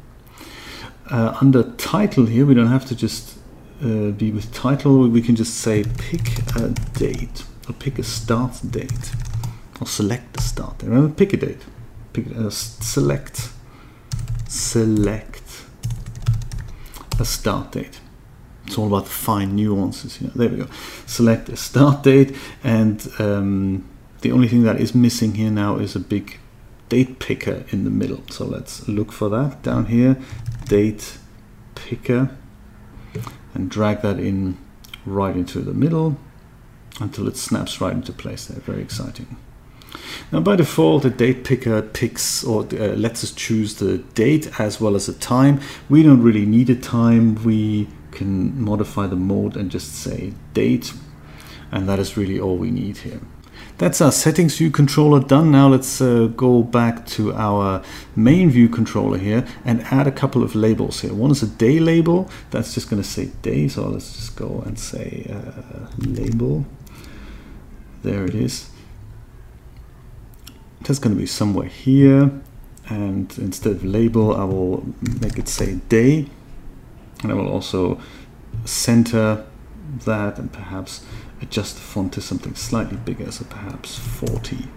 Uh, 1.10 1.38
under 1.42 1.64
title 1.74 2.26
here, 2.26 2.46
we 2.46 2.54
don't 2.54 2.68
have 2.68 2.86
to 2.86 2.96
just 2.96 3.38
uh, 3.84 4.12
be 4.12 4.32
with 4.32 4.54
title. 4.54 5.08
We 5.08 5.22
can 5.22 5.36
just 5.36 5.56
say 5.56 5.84
pick 5.98 6.40
a 6.56 6.70
date 6.94 7.44
or 7.68 7.74
pick 7.74 8.00
a 8.00 8.04
start 8.04 8.60
date 8.70 9.12
or 9.80 9.88
select 9.88 10.38
a 10.38 10.42
start 10.42 10.80
date. 10.80 10.88
Remember, 10.88 11.14
pick 11.14 11.34
a 11.34 11.38
date. 11.38 11.62
Pick 12.14 12.26
uh, 12.36 12.50
select 12.50 13.50
select 14.48 15.66
a 17.20 17.26
start 17.26 17.72
date. 17.72 18.00
It's 18.68 18.78
all 18.78 18.88
about 18.88 19.08
fine 19.08 19.56
nuances. 19.56 20.22
You 20.22 20.28
know. 20.28 20.34
There 20.36 20.50
we 20.50 20.58
go. 20.58 20.68
Select 21.06 21.50
a 21.50 21.58
start 21.58 22.04
date 22.04 22.36
and 22.64 23.06
um, 23.20 23.90
the 24.22 24.32
only 24.32 24.48
thing 24.48 24.64
that 24.64 24.80
is 24.80 24.96
missing 24.96 25.36
here 25.36 25.52
now 25.52 25.78
is 25.78 25.96
a 25.96 26.00
big 26.00 26.38
date 26.90 27.20
picker 27.20 27.64
in 27.70 27.84
the 27.84 27.90
middle. 27.90 28.24
So 28.30 28.46
let's 28.46 28.88
look 28.88 29.12
for 29.12 29.30
that 29.30 29.64
down 29.64 29.86
here, 29.86 30.18
date 30.66 31.18
picker, 31.76 32.36
and 33.54 33.70
drag 33.70 34.02
that 34.02 34.20
in 34.20 34.58
right 35.06 35.36
into 35.36 35.60
the 35.60 35.74
middle 35.74 36.18
until 37.00 37.28
it 37.28 37.38
snaps 37.38 37.82
right 37.82 37.94
into 37.94 38.14
place 38.14 38.46
there. 38.46 38.60
Very 38.60 38.82
exciting. 38.82 39.38
Now 40.32 40.40
by 40.40 40.56
default, 40.56 41.04
the 41.04 41.10
date 41.10 41.44
picker 41.44 41.82
picks 41.82 42.44
or 42.44 42.62
uh, 42.62 42.96
lets 42.96 43.24
us 43.24 43.32
choose 43.32 43.76
the 43.76 43.98
date 43.98 44.60
as 44.60 44.80
well 44.80 44.96
as 44.96 45.08
the 45.08 45.14
time. 45.14 45.60
We 45.90 46.04
don't 46.04 46.22
really 46.22 46.46
need 46.46 46.70
a 46.70 46.76
time. 46.76 47.44
We 47.44 47.88
can 48.12 48.62
modify 48.62 49.08
the 49.08 49.16
mode 49.16 49.58
and 49.58 49.72
just 49.72 49.94
say 49.96 50.34
date. 50.54 50.94
And 51.72 51.88
that 51.88 52.00
is 52.00 52.18
really 52.18 52.40
all 52.40 52.58
we 52.58 52.70
need 52.70 52.98
here. 53.00 53.22
That's 53.82 54.00
our 54.00 54.12
settings 54.12 54.60
view 54.60 54.70
controller 54.70 55.20
done. 55.20 55.50
Now 55.50 55.68
let's 55.68 56.02
uh, 56.02 56.28
go 56.36 56.62
back 56.62 57.04
to 57.18 57.34
our 57.34 57.82
main 58.16 58.52
view 58.52 58.70
controller 58.70 59.18
here 59.18 59.44
and 59.66 59.82
add 59.86 60.06
a 60.06 60.12
couple 60.12 60.44
of 60.44 60.54
labels 60.54 61.02
here. 61.02 61.16
One 61.16 61.32
is 61.32 61.42
a 61.42 61.48
day 61.48 61.80
label. 61.80 62.30
That's 62.52 62.76
just 62.76 62.92
going 62.92 63.02
to 63.02 63.08
say 63.08 63.32
day. 63.42 63.68
So 63.68 63.88
let's 63.88 64.14
just 64.14 64.36
go 64.36 64.62
and 64.68 64.78
say 64.78 65.26
uh, 65.34 65.88
label. 65.98 66.68
There 68.04 68.24
it 68.24 68.36
is. 68.36 68.70
That's 70.82 71.00
going 71.00 71.16
to 71.16 71.20
be 71.20 71.26
somewhere 71.26 71.68
here. 71.68 72.30
And 72.88 73.36
instead 73.40 73.72
of 73.78 73.84
label, 73.84 74.36
I 74.36 74.44
will 74.44 74.94
make 75.22 75.40
it 75.40 75.48
say 75.48 75.78
day. 75.90 76.28
And 77.24 77.32
I 77.32 77.34
will 77.34 77.50
also 77.50 78.00
center 78.64 79.44
that 80.06 80.38
and 80.38 80.52
perhaps 80.52 81.06
adjust 81.42 81.76
the 81.76 81.82
font 81.82 82.14
to 82.14 82.22
something 82.22 82.56
slightly 82.56 82.98
bigger, 82.98 83.32
so 83.32 83.46
perhaps 83.46 83.98
40. 83.98 84.68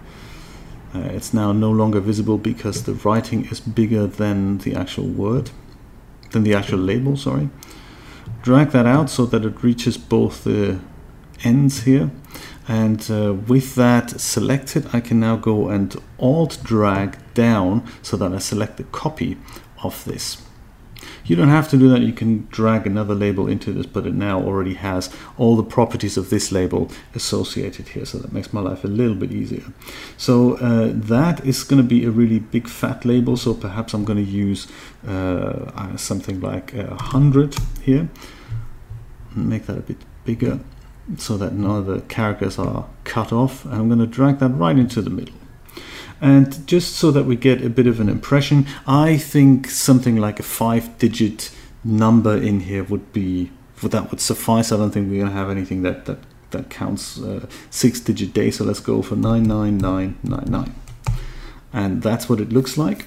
Uh, 0.95 1.01
it's 1.01 1.35
now 1.35 1.53
no 1.53 1.71
longer 1.71 2.01
visible 2.01 2.39
because 2.39 2.85
the 2.85 2.95
writing 2.95 3.47
is 3.47 3.61
bigger 3.61 4.07
than 4.07 4.59
the 4.59 4.75
actual 4.75 5.07
word, 5.07 5.51
than 6.31 6.45
the 6.45 6.55
actual 6.55 6.79
label, 6.79 7.17
sorry. 7.17 7.49
Drag 8.43 8.71
that 8.71 8.87
out 8.87 9.11
so 9.11 9.27
that 9.27 9.45
it 9.45 9.63
reaches 9.63 9.97
both 9.97 10.45
the 10.45 10.79
ends 11.43 11.83
here. 11.83 12.11
And 12.67 13.11
uh, 13.11 13.35
with 13.35 13.75
that 13.75 14.21
selected, 14.21 14.87
I 14.93 15.01
can 15.01 15.21
now 15.21 15.37
go 15.37 15.69
and 15.69 15.95
alt 16.19 16.59
drag 16.63 17.19
down 17.35 17.87
so 18.03 18.17
that 18.17 18.33
I 18.33 18.39
select 18.39 18.79
the 18.79 18.85
copy 18.85 19.37
of 19.83 20.05
this. 20.05 20.43
You 21.25 21.37
don't 21.37 21.49
have 21.49 21.69
to 21.71 21.78
do 21.78 21.88
that. 21.88 22.02
You 22.02 22.12
can 22.12 22.47
drag 22.50 22.87
another 22.87 23.14
label 23.14 23.47
into 23.49 23.73
this, 23.73 23.87
but 23.87 24.07
it 24.07 24.14
now 24.14 24.40
already 24.40 24.75
has 24.75 25.11
all 25.38 25.57
the 25.57 25.62
properties 25.62 26.16
of 26.16 26.28
this 26.28 26.52
label 26.52 26.90
associated 27.14 27.88
here. 27.88 28.04
So 28.04 28.19
that 28.19 28.33
makes 28.33 28.52
my 28.52 28.61
life 28.61 28.85
a 28.85 28.88
little 28.88 29.14
bit 29.14 29.33
easier. 29.33 29.64
So 30.19 30.57
uh, 30.59 30.90
that 30.93 31.45
is 31.45 31.64
going 31.64 31.83
to 31.83 31.88
be 31.88 32.04
a 32.04 32.11
really 32.11 32.38
big 32.38 32.69
fat 32.69 33.04
label. 33.04 33.37
So 33.37 33.54
perhaps 33.54 33.95
I'm 33.95 34.04
going 34.04 34.25
to 34.25 34.31
use 34.31 34.66
uh, 35.07 35.71
uh 35.75 35.97
something 35.97 36.40
like 36.40 36.75
a 36.75 36.95
hundred 36.95 37.57
here. 37.83 38.09
Make 39.35 39.66
that 39.66 39.78
a 39.78 39.83
bit 39.83 39.99
bigger 40.25 40.61
so 41.19 41.37
that 41.37 41.52
none 41.52 41.78
of 41.78 41.87
the 41.87 42.00
characters 42.02 42.59
are 42.59 42.87
cut 43.04 43.33
off. 43.33 43.64
And 43.64 43.75
I'm 43.75 43.88
going 43.88 43.99
to 43.99 44.07
drag 44.07 44.38
that 44.40 44.50
right 44.50 44.76
into 44.76 45.00
the 45.00 45.11
middle. 45.11 45.35
And 46.25 46.66
just 46.66 46.97
so 46.97 47.11
that 47.11 47.25
we 47.25 47.37
get 47.37 47.62
a 47.62 47.69
bit 47.69 47.87
of 47.87 48.00
an 48.00 48.09
impression, 48.09 48.66
I 48.87 49.19
think 49.19 49.69
something 49.69 50.16
like 50.16 50.40
a 50.40 50.43
five 50.43 50.97
digit 50.97 51.54
number 51.85 52.35
in 52.35 52.61
here 52.61 52.83
would 52.83 53.12
be, 53.12 53.50
that 53.83 54.11
would 54.11 54.23
suffice. 54.23 54.73
I 54.73 54.78
don't 54.78 54.90
think 54.90 55.11
we're 55.11 55.21
going 55.21 55.31
to 55.31 55.37
have 55.37 55.50
anything 55.50 55.83
that, 55.83 56.07
that, 56.07 56.21
that 56.52 56.71
counts 56.71 57.21
uh, 57.21 57.47
six 57.69 58.00
digit 58.00 58.33
day. 58.33 58.50
So 58.50 58.64
let's 58.64 58.81
go 58.81 59.02
for 59.02 59.16
99999. 59.16 60.75
And 61.75 62.02
that's 62.02 62.26
what 62.26 62.40
it 62.40 62.49
looks 62.49 62.78
like. 62.78 63.07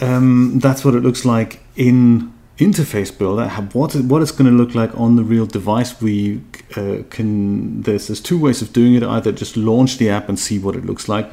Um, 0.00 0.58
that's 0.58 0.84
what 0.84 0.96
it 0.96 1.04
looks 1.04 1.24
like 1.24 1.60
in 1.76 2.32
interface 2.58 3.16
builder 3.16 3.48
what 3.74 3.94
what 3.94 4.22
it's 4.22 4.30
going 4.30 4.50
to 4.50 4.56
look 4.56 4.74
like 4.74 4.90
on 4.98 5.16
the 5.16 5.22
real 5.22 5.44
device 5.44 6.00
we 6.00 6.40
uh, 6.74 7.02
can 7.10 7.82
there's 7.82 8.06
there's 8.06 8.20
two 8.20 8.38
ways 8.38 8.60
of 8.62 8.72
doing 8.72 8.94
it. 8.94 9.02
Either 9.02 9.30
just 9.30 9.56
launch 9.56 9.98
the 9.98 10.10
app 10.10 10.28
and 10.28 10.38
see 10.38 10.58
what 10.58 10.74
it 10.74 10.84
looks 10.84 11.08
like, 11.08 11.30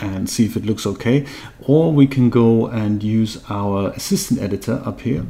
and 0.00 0.28
see 0.28 0.44
if 0.44 0.56
it 0.56 0.66
looks 0.66 0.86
okay, 0.86 1.26
or 1.60 1.92
we 1.92 2.06
can 2.06 2.30
go 2.30 2.66
and 2.66 3.02
use 3.02 3.42
our 3.48 3.90
assistant 3.90 4.40
editor 4.40 4.82
up 4.84 5.02
here. 5.02 5.24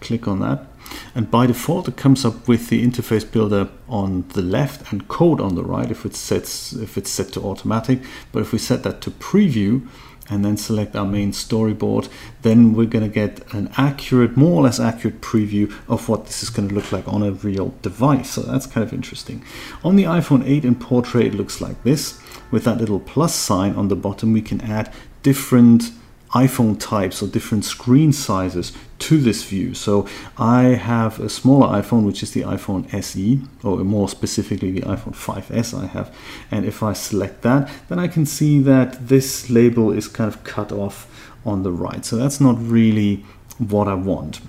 Click 0.00 0.26
on 0.26 0.40
that, 0.40 0.66
and 1.14 1.30
by 1.30 1.46
default 1.46 1.88
it 1.88 1.96
comes 1.96 2.24
up 2.24 2.48
with 2.48 2.68
the 2.68 2.84
interface 2.84 3.30
builder 3.30 3.68
on 3.88 4.24
the 4.30 4.42
left 4.42 4.92
and 4.92 5.08
code 5.08 5.40
on 5.40 5.54
the 5.54 5.64
right 5.64 5.90
if 5.90 6.04
it's 6.04 6.18
sets 6.18 6.72
if 6.72 6.98
it's 6.98 7.10
set 7.10 7.32
to 7.32 7.40
automatic. 7.40 8.00
But 8.32 8.42
if 8.42 8.52
we 8.52 8.58
set 8.58 8.82
that 8.82 9.00
to 9.02 9.10
preview 9.10 9.86
and 10.30 10.44
then 10.44 10.56
select 10.56 10.94
our 10.96 11.04
main 11.04 11.32
storyboard, 11.32 12.08
then 12.42 12.74
we're 12.74 12.86
going 12.86 13.04
to 13.04 13.12
get 13.12 13.40
an 13.52 13.70
accurate, 13.76 14.36
more 14.36 14.60
or 14.60 14.62
less 14.62 14.78
accurate 14.78 15.20
preview 15.20 15.72
of 15.88 16.08
what 16.08 16.26
this 16.26 16.42
is 16.42 16.50
going 16.50 16.68
to 16.68 16.74
look 16.74 16.92
like 16.92 17.06
on 17.08 17.22
a 17.22 17.32
real 17.32 17.74
device. 17.82 18.30
So 18.30 18.42
that's 18.42 18.66
kind 18.66 18.86
of 18.86 18.92
interesting. 18.92 19.44
On 19.82 19.96
the 19.96 20.04
iPhone 20.04 20.46
8 20.46 20.64
in 20.64 20.76
portrait, 20.76 21.26
it 21.26 21.34
looks 21.34 21.60
like 21.60 21.82
this. 21.82 22.21
With 22.52 22.62
that 22.64 22.78
little 22.78 23.00
plus 23.00 23.34
sign 23.34 23.74
on 23.74 23.88
the 23.88 23.96
bottom, 23.96 24.32
we 24.32 24.42
can 24.42 24.60
add 24.60 24.92
different 25.24 25.90
iPhone 26.32 26.78
types 26.78 27.22
or 27.22 27.26
different 27.26 27.64
screen 27.64 28.12
sizes 28.12 28.72
to 28.98 29.18
this 29.18 29.42
view. 29.42 29.74
So 29.74 30.06
I 30.38 30.62
have 30.62 31.20
a 31.20 31.28
smaller 31.28 31.66
iPhone, 31.66 32.06
which 32.06 32.22
is 32.22 32.32
the 32.32 32.42
iPhone 32.42 32.92
SE, 32.94 33.40
or 33.62 33.78
more 33.78 34.08
specifically 34.08 34.70
the 34.70 34.82
iPhone 34.82 35.14
5S 35.14 35.78
I 35.78 35.86
have. 35.86 36.14
And 36.50 36.64
if 36.64 36.82
I 36.82 36.92
select 36.92 37.42
that, 37.42 37.70
then 37.88 37.98
I 37.98 38.08
can 38.08 38.24
see 38.24 38.60
that 38.60 39.08
this 39.08 39.50
label 39.50 39.92
is 39.92 40.08
kind 40.08 40.28
of 40.28 40.44
cut 40.44 40.72
off 40.72 41.06
on 41.44 41.64
the 41.64 41.72
right. 41.72 42.04
So 42.04 42.16
that's 42.16 42.40
not 42.40 42.56
really 42.58 43.24
what 43.58 43.88
I 43.88 43.94
want. 43.94 44.40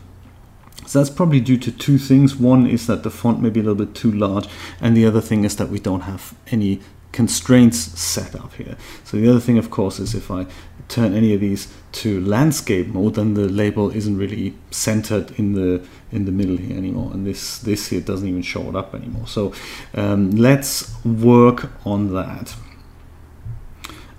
So 0.85 0.99
that's 0.99 1.09
probably 1.09 1.39
due 1.39 1.57
to 1.57 1.71
two 1.71 1.97
things. 1.97 2.35
One 2.35 2.67
is 2.67 2.87
that 2.87 3.03
the 3.03 3.09
font 3.09 3.41
may 3.41 3.49
be 3.49 3.61
a 3.61 3.63
little 3.63 3.85
bit 3.85 3.95
too 3.95 4.11
large, 4.11 4.47
and 4.79 4.95
the 4.95 5.05
other 5.05 5.21
thing 5.21 5.43
is 5.43 5.55
that 5.55 5.69
we 5.69 5.79
don't 5.79 6.01
have 6.01 6.33
any 6.47 6.81
constraints 7.13 7.77
set 7.77 8.35
up 8.35 8.53
here. 8.55 8.75
So 9.05 9.15
the 9.17 9.29
other 9.29 9.39
thing, 9.39 9.57
of 9.57 9.69
course, 9.69 9.99
is 9.99 10.13
if 10.13 10.29
I 10.29 10.45
turn 10.89 11.13
any 11.13 11.33
of 11.33 11.39
these 11.39 11.73
to 11.93 12.19
landscape 12.25 12.87
mode, 12.87 13.15
then 13.15 13.35
the 13.35 13.47
label 13.47 13.89
isn't 13.91 14.17
really 14.17 14.55
centered 14.71 15.31
in 15.39 15.53
the 15.53 15.81
in 16.11 16.25
the 16.25 16.31
middle 16.31 16.57
here 16.57 16.77
anymore, 16.77 17.11
and 17.13 17.25
this 17.25 17.59
this 17.59 17.87
here 17.87 18.01
doesn't 18.01 18.27
even 18.27 18.41
show 18.41 18.67
it 18.67 18.75
up 18.75 18.93
anymore. 18.93 19.27
So 19.27 19.53
um, 19.93 20.31
let's 20.31 20.93
work 21.05 21.71
on 21.85 22.13
that. 22.13 22.55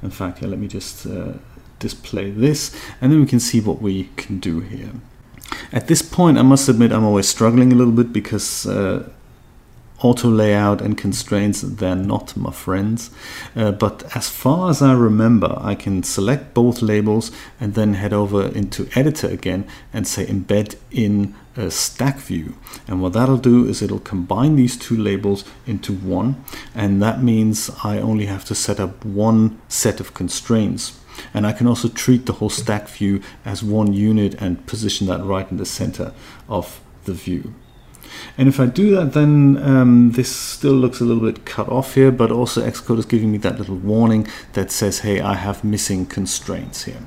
In 0.03 0.11
fact, 0.11 0.39
here, 0.39 0.49
let 0.49 0.59
me 0.59 0.69
just 0.69 1.07
uh, 1.07 1.35
display 1.79 2.31
this, 2.31 2.75
and 3.01 3.13
then 3.13 3.21
we 3.21 3.27
can 3.27 3.41
see 3.41 3.61
what 3.61 3.83
we 3.83 4.11
can 4.17 4.39
do 4.39 4.61
here. 4.61 4.93
At 5.73 5.89
this 5.89 6.03
point, 6.03 6.39
I 6.39 6.43
must 6.43 6.69
admit 6.69 6.93
I'm 6.93 7.05
always 7.05 7.29
struggling 7.29 7.73
a 7.73 7.77
little 7.77 7.93
bit 7.93 8.13
because 8.13 8.67
uh, 8.67 9.09
auto 10.05 10.29
layout 10.29 10.83
and 10.83 10.99
constraints, 10.99 11.63
they're 11.63 11.97
not 11.97 12.37
my 12.37 12.53
friends. 12.53 13.11
Uh, 13.57 13.73
but 13.73 14.05
as 14.15 14.29
far 14.29 14.69
as 14.69 14.83
I 14.83 14.93
remember, 14.93 15.57
I 15.59 15.75
can 15.75 16.03
select 16.03 16.53
both 16.53 16.83
labels 16.83 17.33
and 17.59 17.73
then 17.73 17.95
head 17.95 18.13
over 18.13 18.49
into 18.49 18.87
editor 18.95 19.29
again 19.29 19.67
and 19.95 20.07
say 20.07 20.27
embed 20.27 20.77
in 20.91 21.35
a 21.57 21.71
stack 21.71 22.19
view. 22.19 22.55
And 22.87 23.01
what 23.01 23.15
that'll 23.15 23.39
do 23.39 23.67
is 23.67 23.81
it'll 23.81 23.99
combine 23.99 24.57
these 24.57 24.77
two 24.77 24.97
labels 24.97 25.45
into 25.67 25.95
one. 25.95 26.45
And 26.75 27.03
that 27.03 27.23
means 27.23 27.71
I 27.83 27.99
only 27.99 28.27
have 28.27 28.45
to 28.47 28.55
set 28.55 28.79
up 28.79 29.05
one 29.07 29.59
set 29.69 30.01
of 30.01 30.13
constraints. 30.13 31.01
And 31.33 31.47
I 31.47 31.53
can 31.53 31.67
also 31.67 31.89
treat 31.89 32.27
the 32.27 32.35
whole 32.35 32.51
stack 32.51 32.89
view 32.89 33.23
as 33.45 33.63
one 33.63 33.95
unit 33.95 34.35
and 34.35 34.67
position 34.67 35.07
that 35.07 35.25
right 35.25 35.51
in 35.51 35.57
the 35.57 35.65
center 35.65 36.13
of 36.47 36.81
the 37.05 37.15
view. 37.15 37.55
And 38.37 38.49
if 38.49 38.59
I 38.59 38.67
do 38.67 38.95
that, 38.97 39.13
then 39.13 39.59
um, 39.63 40.13
this 40.13 40.35
still 40.35 40.75
looks 40.75 41.01
a 41.01 41.05
little 41.05 41.23
bit 41.23 41.45
cut 41.45 41.69
off 41.69 41.95
here, 41.95 42.11
but 42.11 42.31
also 42.31 42.63
Xcode 42.63 42.99
is 42.99 43.07
giving 43.07 43.31
me 43.31 43.39
that 43.39 43.59
little 43.59 43.77
warning 43.77 44.27
that 44.55 44.71
says, 44.71 45.01
hey, 45.01 45.21
I 45.21 45.35
have 45.35 45.65
missing 45.65 46.07
constraints 46.07 46.85
here. 46.85 47.07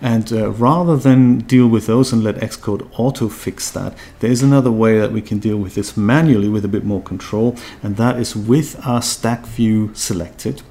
And 0.00 0.32
uh, 0.32 0.50
rather 0.50 0.96
than 0.96 1.38
deal 1.38 1.68
with 1.68 1.86
those 1.86 2.12
and 2.12 2.22
let 2.22 2.36
Xcode 2.36 2.88
auto 2.98 3.28
fix 3.28 3.70
that, 3.70 3.96
there's 4.20 4.42
another 4.42 4.70
way 4.70 4.98
that 4.98 5.12
we 5.12 5.22
can 5.22 5.38
deal 5.38 5.56
with 5.56 5.74
this 5.74 5.96
manually 5.96 6.48
with 6.48 6.64
a 6.64 6.68
bit 6.68 6.84
more 6.84 7.02
control, 7.02 7.56
and 7.82 7.96
that 7.96 8.18
is 8.18 8.36
with 8.36 8.84
our 8.86 9.02
stack 9.02 9.46
view 9.46 9.90
selected. 9.94 10.62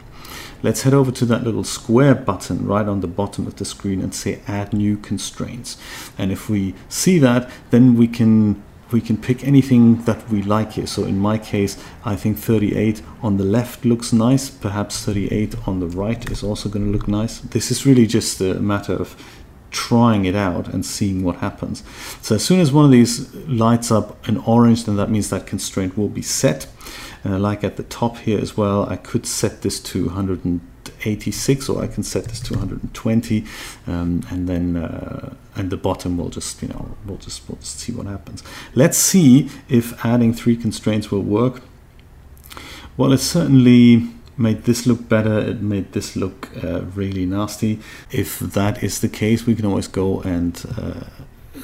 Let's 0.63 0.83
head 0.83 0.93
over 0.93 1.11
to 1.11 1.25
that 1.25 1.43
little 1.43 1.63
square 1.63 2.13
button 2.13 2.67
right 2.67 2.87
on 2.87 3.01
the 3.01 3.07
bottom 3.07 3.47
of 3.47 3.55
the 3.55 3.65
screen 3.65 3.99
and 3.99 4.13
say 4.13 4.41
add 4.47 4.73
new 4.73 4.95
constraints. 4.95 5.75
And 6.19 6.31
if 6.31 6.49
we 6.49 6.75
see 6.87 7.17
that, 7.17 7.49
then 7.71 7.95
we 7.95 8.07
can 8.07 8.61
we 8.91 9.01
can 9.01 9.17
pick 9.17 9.43
anything 9.43 10.03
that 10.03 10.29
we 10.29 10.41
like 10.41 10.73
here. 10.73 10.87
So 10.87 11.03
in 11.03 11.17
my 11.19 11.37
case, 11.37 11.81
I 12.05 12.15
think 12.15 12.37
38 12.37 13.01
on 13.21 13.37
the 13.37 13.43
left 13.43 13.85
looks 13.85 14.11
nice. 14.13 14.49
Perhaps 14.49 15.03
38 15.05 15.67
on 15.67 15.79
the 15.79 15.87
right 15.87 16.29
is 16.31 16.43
also 16.43 16.69
going 16.69 16.85
to 16.85 16.91
look 16.91 17.07
nice. 17.07 17.39
This 17.39 17.71
is 17.71 17.85
really 17.85 18.05
just 18.05 18.41
a 18.41 18.55
matter 18.55 18.93
of 18.93 19.15
trying 19.71 20.25
it 20.25 20.35
out 20.35 20.67
and 20.67 20.85
seeing 20.85 21.23
what 21.23 21.37
happens. 21.37 21.83
So 22.21 22.35
as 22.35 22.43
soon 22.43 22.59
as 22.59 22.71
one 22.71 22.85
of 22.85 22.91
these 22.91 23.33
lights 23.47 23.91
up 23.91 24.27
in 24.27 24.37
orange, 24.37 24.83
then 24.85 24.97
that 24.97 25.09
means 25.09 25.29
that 25.29 25.47
constraint 25.47 25.97
will 25.97 26.09
be 26.09 26.21
set. 26.21 26.67
Uh, 27.23 27.37
like 27.37 27.63
at 27.63 27.77
the 27.77 27.83
top 27.83 28.17
here 28.17 28.39
as 28.39 28.57
well, 28.57 28.89
I 28.89 28.95
could 28.95 29.25
set 29.25 29.61
this 29.61 29.79
to 29.79 30.09
186 31.01 31.69
or 31.69 31.83
I 31.83 31.87
can 31.87 32.03
set 32.03 32.25
this 32.25 32.39
to 32.41 32.53
120 32.53 33.43
um, 33.87 34.23
and 34.29 34.47
then 34.47 34.77
uh, 34.77 35.33
and 35.55 35.69
the 35.69 35.77
bottom 35.77 36.17
will 36.17 36.29
just 36.29 36.61
you 36.61 36.67
know 36.69 36.95
we'll 37.05 37.17
just 37.17 37.47
we'll 37.49 37.57
just 37.57 37.79
see 37.79 37.91
what 37.91 38.05
happens. 38.05 38.43
Let's 38.75 38.97
see 38.97 39.49
if 39.67 40.05
adding 40.05 40.33
three 40.33 40.55
constraints 40.55 41.11
will 41.11 41.23
work. 41.23 41.61
Well 42.97 43.13
it 43.13 43.19
certainly 43.19 44.09
made 44.37 44.63
this 44.63 44.85
look 44.85 45.09
better. 45.09 45.39
It 45.39 45.61
made 45.61 45.93
this 45.93 46.15
look 46.15 46.49
uh, 46.63 46.81
really 46.95 47.25
nasty. 47.25 47.79
If 48.11 48.39
that 48.39 48.83
is 48.83 49.01
the 49.01 49.09
case 49.09 49.45
we 49.45 49.55
can 49.55 49.65
always 49.65 49.87
go 49.87 50.21
and 50.21 50.63
uh, 50.77 51.03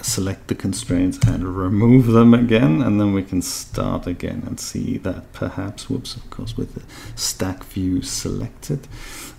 select 0.04 0.48
the 0.48 0.56
constraints 0.56 1.18
and 1.28 1.58
remove 1.58 2.08
them 2.08 2.34
again 2.34 2.82
and 2.82 3.00
then 3.00 3.14
we 3.14 3.24
can 3.24 3.42
start 3.42 4.08
again 4.08 4.44
and 4.46 4.60
see 4.60 4.98
that 4.98 5.32
perhaps 5.34 5.90
whoops 5.90 6.16
of 6.16 6.30
course 6.30 6.56
with 6.58 6.74
the 6.76 6.84
stack 7.16 7.64
view 7.64 8.02
selected 8.02 8.88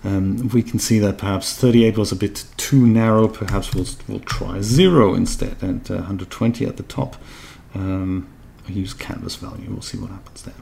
um, 0.03 0.49
we 0.49 0.63
can 0.63 0.79
see 0.79 0.99
that 0.99 1.17
perhaps 1.17 1.57
38 1.57 1.97
was 1.97 2.11
a 2.11 2.15
bit 2.15 2.45
too 2.55 2.87
narrow. 2.87 3.27
Perhaps 3.27 3.75
we'll, 3.75 3.85
we'll 4.07 4.21
try 4.21 4.61
0 4.61 5.13
instead 5.13 5.61
and 5.61 5.89
uh, 5.91 5.95
120 5.95 6.65
at 6.65 6.77
the 6.77 6.83
top. 6.83 7.17
Um, 7.75 8.29
use 8.65 8.93
canvas 8.93 9.35
value. 9.35 9.69
We'll 9.69 9.81
see 9.81 9.97
what 9.97 10.11
happens 10.11 10.43
there 10.43 10.53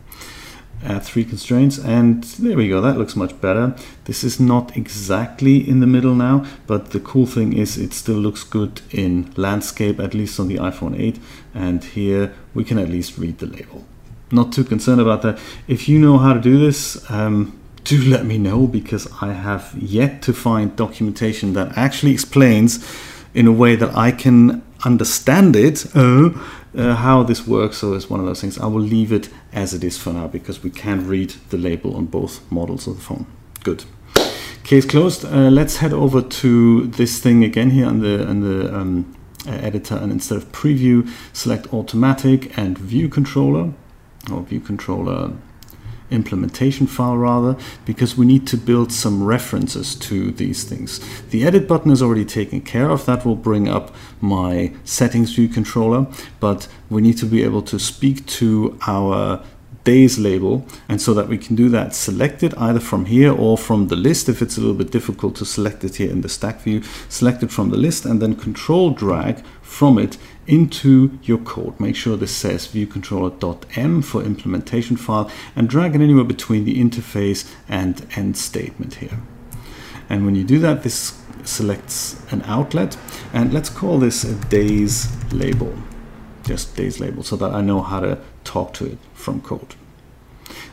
add 0.84 1.04
three 1.04 1.26
constraints 1.26 1.78
and 1.78 2.24
there 2.24 2.56
we 2.56 2.70
go 2.70 2.82
that 2.82 2.98
looks 2.98 3.16
much 3.16 3.40
better. 3.42 3.76
This 4.06 4.24
is 4.24 4.40
not 4.40 4.76
exactly 4.78 5.68
in 5.68 5.80
the 5.80 5.88
middle 5.88 6.16
now 6.16 6.46
but 6.68 6.92
the 6.92 7.00
cool 7.00 7.26
thing 7.26 7.54
is 7.54 7.78
it 7.78 7.94
still 7.94 8.18
looks 8.18 8.44
good 8.44 8.82
in 8.92 9.34
landscape 9.36 10.00
at 10.00 10.14
least 10.14 10.40
on 10.40 10.48
the 10.48 10.58
iPhone 10.58 11.00
8 11.00 11.20
and 11.54 11.84
here 11.84 12.34
we 12.54 12.64
can 12.64 12.78
at 12.78 12.90
least 12.90 13.18
read 13.18 13.40
the 13.40 13.48
label. 13.48 13.86
Not 14.32 14.52
too 14.52 14.64
concerned 14.64 15.02
about 15.02 15.22
that. 15.22 15.40
If 15.68 15.88
you 15.88 16.00
know 16.00 16.18
how 16.18 16.34
to 16.34 16.42
do 16.42 16.60
this 16.60 17.10
um, 17.10 17.60
do 17.84 18.02
let 18.10 18.26
me 18.26 18.38
know 18.38 18.68
because 18.68 19.08
I 19.22 19.34
have 19.34 19.74
yet 19.78 20.22
to 20.24 20.34
find 20.34 20.76
documentation 20.76 21.54
that 21.54 21.78
actually 21.78 22.12
explains 22.12 22.86
in 23.34 23.48
a 23.48 23.52
way 23.52 23.76
that 23.76 23.96
I 23.96 24.12
can 24.12 24.64
understand 24.86 25.56
it 25.56 25.86
uh, 25.96 26.30
uh, 26.78 26.96
how 26.96 27.24
this 27.24 27.48
works. 27.48 27.78
So 27.78 27.94
it's 27.94 28.10
one 28.10 28.20
of 28.20 28.26
those 28.26 28.42
things. 28.42 28.58
I 28.58 28.68
will 28.68 28.82
leave 28.82 29.12
it 29.12 29.30
as 29.52 29.74
it 29.74 29.84
is 29.84 29.98
for 29.98 30.14
now 30.14 30.28
because 30.28 30.64
we 30.64 30.70
can 30.70 31.08
read 31.08 31.32
the 31.50 31.58
label 31.58 31.96
on 31.96 32.06
both 32.06 32.50
models 32.52 32.88
of 32.88 32.98
the 32.98 33.02
phone. 33.02 33.26
Good. 33.64 33.84
Case 34.64 34.86
closed. 34.86 35.26
Uh, 35.26 35.50
let's 35.50 35.78
head 35.78 35.94
over 35.94 36.22
to 36.22 36.88
this 36.88 37.20
thing 37.20 37.44
again 37.44 37.70
here 37.70 37.86
on 37.88 38.00
the 38.00 38.28
on 38.28 38.42
the 38.42 38.76
um, 38.76 39.16
editor, 39.48 39.96
and 39.96 40.12
instead 40.12 40.38
of 40.38 40.52
preview, 40.52 41.10
select 41.32 41.74
automatic 41.74 42.58
and 42.58 42.78
view 42.78 43.08
controller 43.08 43.72
or 44.30 44.42
view 44.42 44.60
controller 44.60 45.32
implementation 46.10 46.88
file 46.88 47.18
rather, 47.18 47.58
because 47.86 48.18
we 48.18 48.26
need 48.26 48.48
to 48.48 48.58
build 48.58 48.92
some 48.92 49.24
references 49.24 49.96
to 49.96 50.32
these 50.32 50.64
things. 50.64 51.00
The 51.30 51.46
edit 51.46 51.68
button 51.68 51.92
is 51.92 52.02
already 52.02 52.26
taken 52.26 52.62
care 52.62 52.90
of. 52.90 53.06
That 53.06 53.26
will 53.26 53.36
bring 53.36 53.68
up 53.68 53.94
my 54.22 54.74
settings 54.84 55.34
view 55.36 55.48
controller, 55.48 56.08
but 56.40 56.68
we 56.90 57.02
need 57.02 57.18
to 57.18 57.26
be 57.26 57.44
able 57.44 57.62
to 57.64 57.80
speak 57.80 58.26
to 58.28 58.78
our 58.88 59.44
days 59.92 60.14
label 60.30 60.54
and 60.90 61.00
so 61.06 61.14
that 61.14 61.28
we 61.28 61.38
can 61.38 61.56
do 61.56 61.68
that 61.70 61.96
select 61.96 62.44
it 62.48 62.54
either 62.68 62.84
from 62.90 63.06
here 63.06 63.32
or 63.46 63.58
from 63.58 63.88
the 63.88 63.96
list 64.08 64.28
if 64.28 64.42
it's 64.42 64.58
a 64.58 64.62
little 64.62 64.80
bit 64.84 64.92
difficult 64.92 65.34
to 65.36 65.46
select 65.46 65.84
it 65.88 65.96
here 65.96 66.12
in 66.16 66.22
the 66.22 66.30
stack 66.38 66.58
view 66.66 66.80
select 67.20 67.42
it 67.42 67.52
from 67.52 67.70
the 67.70 67.78
list 67.78 68.06
and 68.06 68.22
then 68.22 68.36
control 68.36 68.90
drag 68.90 69.36
from 69.62 69.98
it 70.00 70.18
into 70.48 71.20
your 71.24 71.38
code. 71.40 71.80
Make 71.80 71.96
sure 71.96 72.16
this 72.18 72.36
says 72.36 72.68
viewcontroller.m 72.68 74.02
for 74.02 74.24
implementation 74.24 74.96
file 74.96 75.30
and 75.56 75.70
drag 75.70 75.94
it 75.94 76.02
anywhere 76.02 76.24
between 76.24 76.64
the 76.66 76.82
interface 76.82 77.54
and 77.68 78.06
end 78.16 78.38
statement 78.38 78.96
here. 78.96 79.20
And 80.10 80.26
when 80.26 80.36
you 80.36 80.46
do 80.46 80.60
that, 80.60 80.84
this 80.84 81.22
selects 81.44 82.22
an 82.32 82.42
outlet 82.44 82.98
and 83.34 83.54
let's 83.54 83.70
call 83.70 84.00
this 84.00 84.24
a 84.24 84.36
days 84.50 85.08
label, 85.34 85.74
just 86.44 86.76
days 86.76 87.00
label 87.00 87.24
so 87.24 87.36
that 87.36 87.52
I 87.52 87.62
know 87.62 87.82
how 87.82 88.00
to 88.00 88.18
talk 88.48 88.74
to 88.74 88.86
it 88.86 88.98
from 89.14 89.42
code. 89.42 89.76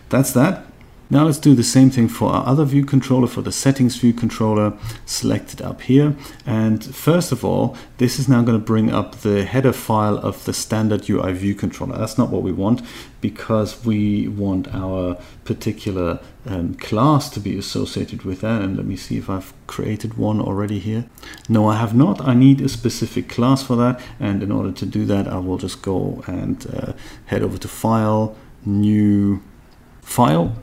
That's 0.09 0.33
that. 0.33 0.64
Now 1.11 1.25
let's 1.25 1.38
do 1.38 1.54
the 1.54 1.62
same 1.62 1.90
thing 1.90 2.08
for 2.08 2.30
our 2.30 2.46
other 2.46 2.64
view 2.64 2.84
controller, 2.84 3.26
for 3.26 3.42
the 3.42 3.52
settings 3.52 3.96
view 3.96 4.14
controller, 4.14 4.73
select 5.04 5.52
it 5.52 5.61
up 5.61 5.82
here. 5.82 6.16
And 6.46 6.82
first 6.82 7.30
of 7.30 7.44
all, 7.44 7.76
this 7.99 8.18
is 8.18 8.28
now 8.28 8.42
going 8.42 8.58
to 8.58 8.64
bring 8.64 8.90
up 8.90 9.16
the 9.16 9.44
header 9.44 9.73
file 9.73 10.16
of 10.16 10.44
the 10.44 10.54
standard 10.54 11.08
UI 11.08 11.32
view 11.34 11.54
controller. 11.54 11.99
That's 11.99 12.16
not 12.16 12.30
what 12.30 12.42
we 12.42 12.52
want 12.52 12.80
because 13.20 13.84
we 13.84 14.28
want 14.28 14.75
our 14.75 15.18
particular 15.44 16.20
um, 16.46 16.75
class 16.75 17.28
to 17.30 17.40
be 17.40 17.58
associated 17.58 18.23
with 18.23 18.40
that. 18.40 18.62
And 18.62 18.76
let 18.76 18.87
me 18.87 18.96
see 18.96 19.18
if 19.18 19.28
I've 19.28 19.52
created 19.66 20.16
one 20.16 20.40
already 20.40 20.78
here. 20.78 21.04
No, 21.49 21.68
I 21.68 21.76
have 21.76 21.94
not. 21.94 22.26
I 22.26 22.34
need 22.34 22.62
a 22.62 22.68
specific 22.68 23.28
class 23.28 23.62
for 23.62 23.76
that. 23.76 24.00
And 24.18 24.42
in 24.42 24.50
order 24.50 24.73
to 24.73 24.87
do 24.87 25.04
that, 25.06 25.28
I 25.28 25.38
will 25.38 25.58
just 25.58 25.82
go 25.82 26.25
and 26.26 26.66
uh, 26.75 26.92
head 27.26 27.42
over 27.42 27.58
to 27.58 27.68
File, 27.68 28.37
New 28.64 29.42
File, 30.00 30.54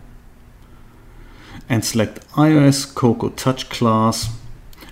and 1.70 1.84
select 1.86 2.28
iOS 2.32 2.94
Cocoa 2.94 3.30
Touch 3.30 3.70
class 3.70 4.30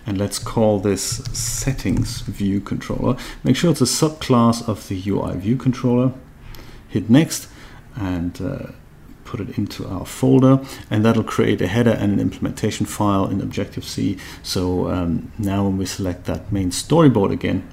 and 0.05 0.17
let's 0.17 0.39
call 0.39 0.79
this 0.79 1.17
settings 1.33 2.21
view 2.21 2.59
controller. 2.59 3.15
Make 3.43 3.55
sure 3.55 3.69
it's 3.71 3.81
a 3.81 3.83
subclass 3.83 4.67
of 4.67 4.87
the 4.87 5.01
UI 5.07 5.37
view 5.37 5.55
controller. 5.55 6.13
Hit 6.87 7.09
next 7.09 7.47
and 7.95 8.41
uh, 8.41 8.71
put 9.23 9.39
it 9.39 9.55
into 9.57 9.87
our 9.87 10.05
folder 10.05 10.59
and 10.89 11.05
that'll 11.05 11.23
create 11.23 11.61
a 11.61 11.67
header 11.67 11.91
and 11.91 12.13
an 12.13 12.19
implementation 12.19 12.87
file 12.87 13.27
in 13.27 13.39
Objective-C. 13.39 14.17
So 14.41 14.89
um, 14.89 15.31
now 15.37 15.65
when 15.65 15.77
we 15.77 15.85
select 15.85 16.25
that 16.25 16.51
main 16.51 16.71
storyboard 16.71 17.31
again, 17.31 17.69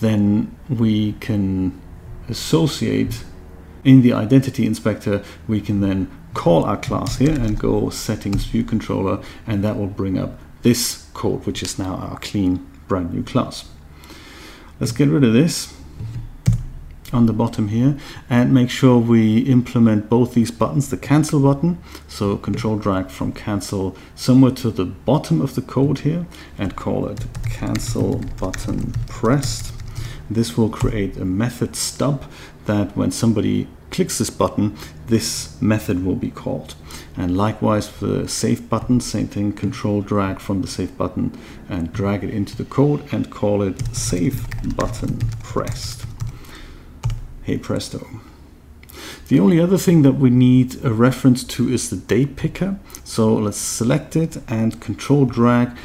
then 0.00 0.54
we 0.68 1.14
can 1.14 1.80
associate 2.28 3.24
in 3.82 4.02
the 4.02 4.12
identity 4.12 4.64
inspector, 4.64 5.22
we 5.46 5.60
can 5.60 5.80
then 5.80 6.10
call 6.34 6.64
our 6.64 6.76
class 6.76 7.16
here 7.18 7.32
and 7.32 7.58
go 7.58 7.88
settings 7.88 8.44
view 8.44 8.64
controller 8.64 9.22
and 9.46 9.64
that 9.64 9.76
will 9.76 9.86
bring 9.86 10.18
up 10.18 10.38
this 10.62 11.08
code 11.14 11.46
which 11.46 11.62
is 11.62 11.78
now 11.78 11.94
our 11.94 12.18
clean 12.18 12.66
brand 12.88 13.12
new 13.14 13.22
class. 13.22 13.68
Let's 14.80 14.92
get 14.92 15.08
rid 15.08 15.24
of 15.24 15.32
this 15.32 15.72
on 17.12 17.26
the 17.26 17.32
bottom 17.32 17.68
here 17.68 17.96
and 18.28 18.52
make 18.52 18.68
sure 18.68 18.98
we 18.98 19.38
implement 19.40 20.08
both 20.10 20.34
these 20.34 20.50
buttons 20.50 20.90
the 20.90 20.96
cancel 20.96 21.40
button 21.40 21.78
so 22.08 22.36
control 22.36 22.76
drag 22.76 23.08
from 23.08 23.32
cancel 23.32 23.96
somewhere 24.16 24.50
to 24.50 24.70
the 24.70 24.84
bottom 24.84 25.40
of 25.40 25.54
the 25.54 25.62
code 25.62 26.00
here 26.00 26.26
and 26.58 26.74
call 26.74 27.06
it 27.06 27.24
cancel 27.48 28.18
button 28.38 28.92
pressed 29.06 29.72
this 30.28 30.56
will 30.56 30.68
create 30.68 31.16
a 31.16 31.24
method 31.24 31.76
stub 31.76 32.24
that 32.64 32.96
when 32.96 33.10
somebody 33.10 33.68
clicks 33.94 34.18
this 34.18 34.28
button, 34.28 34.76
this 35.06 35.60
method 35.62 36.04
will 36.04 36.16
be 36.16 36.30
called. 36.30 36.74
And 37.16 37.36
likewise 37.36 37.88
for 37.88 38.06
the 38.06 38.28
save 38.28 38.68
button, 38.68 38.98
same 39.00 39.28
thing, 39.28 39.52
control 39.52 40.02
drag 40.02 40.40
from 40.40 40.62
the 40.62 40.66
save 40.66 40.98
button 40.98 41.32
and 41.68 41.92
drag 41.92 42.24
it 42.24 42.30
into 42.30 42.56
the 42.56 42.64
code 42.64 43.04
and 43.12 43.30
call 43.30 43.62
it 43.62 43.80
save 43.94 44.48
button 44.76 45.20
pressed. 45.44 46.06
Hey 47.44 47.56
presto. 47.56 48.04
The 49.28 49.38
only 49.38 49.60
other 49.60 49.78
thing 49.78 50.02
that 50.02 50.14
we 50.14 50.28
need 50.28 50.84
a 50.84 50.92
reference 50.92 51.44
to 51.44 51.72
is 51.72 51.88
the 51.88 51.96
date 51.96 52.34
picker. 52.34 52.80
So 53.04 53.34
let's 53.34 53.58
select 53.58 54.16
it 54.16 54.38
and 54.48 54.80
control 54.80 55.26
drag. 55.26 55.76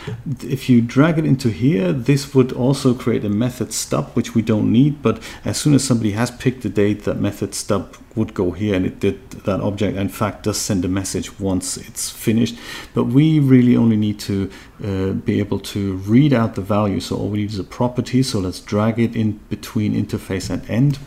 If 0.41 0.69
you 0.69 0.81
drag 0.81 1.19
it 1.19 1.25
into 1.25 1.49
here, 1.49 1.91
this 1.91 2.33
would 2.33 2.51
also 2.53 2.93
create 2.93 3.25
a 3.25 3.29
method 3.29 3.73
stub, 3.73 4.11
which 4.13 4.33
we 4.33 4.41
don't 4.41 4.71
need. 4.71 5.01
But 5.01 5.21
as 5.45 5.57
soon 5.57 5.73
as 5.73 5.83
somebody 5.83 6.11
has 6.11 6.31
picked 6.31 6.63
the 6.63 6.69
date, 6.69 7.03
that 7.03 7.19
method 7.19 7.53
stub 7.53 7.95
would 8.15 8.33
go 8.33 8.51
here 8.51 8.75
and 8.75 8.85
it 8.85 8.99
did 8.99 9.29
that 9.31 9.61
object 9.61 9.95
in 9.95 10.09
fact 10.09 10.43
does 10.43 10.57
send 10.59 10.83
a 10.83 10.87
message 10.87 11.39
once 11.39 11.77
it's 11.77 12.09
finished 12.09 12.57
but 12.93 13.05
we 13.05 13.39
really 13.39 13.77
only 13.77 13.95
need 13.95 14.19
to 14.19 14.51
uh, 14.83 15.11
be 15.11 15.39
able 15.39 15.59
to 15.59 15.93
read 15.97 16.33
out 16.33 16.55
the 16.55 16.61
value 16.61 16.99
so 16.99 17.15
all 17.15 17.29
we 17.29 17.37
need 17.37 17.51
is 17.51 17.59
a 17.59 17.63
property 17.63 18.21
so 18.21 18.39
let's 18.39 18.59
drag 18.59 18.99
it 18.99 19.15
in 19.15 19.33
between 19.47 19.93
interface 19.93 20.49
and 20.49 20.67
end 20.69 20.97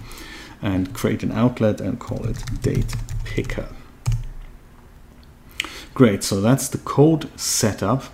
and 0.63 0.95
create 0.95 1.23
an 1.25 1.33
outlet 1.33 1.81
and 1.81 1.99
call 1.99 2.25
it 2.25 2.43
date 2.63 2.95
picker. 3.25 3.69
Great, 5.95 6.25
so 6.25 6.41
that's 6.41 6.69
the 6.69 6.79
code 6.79 7.29
setup. 7.39 8.05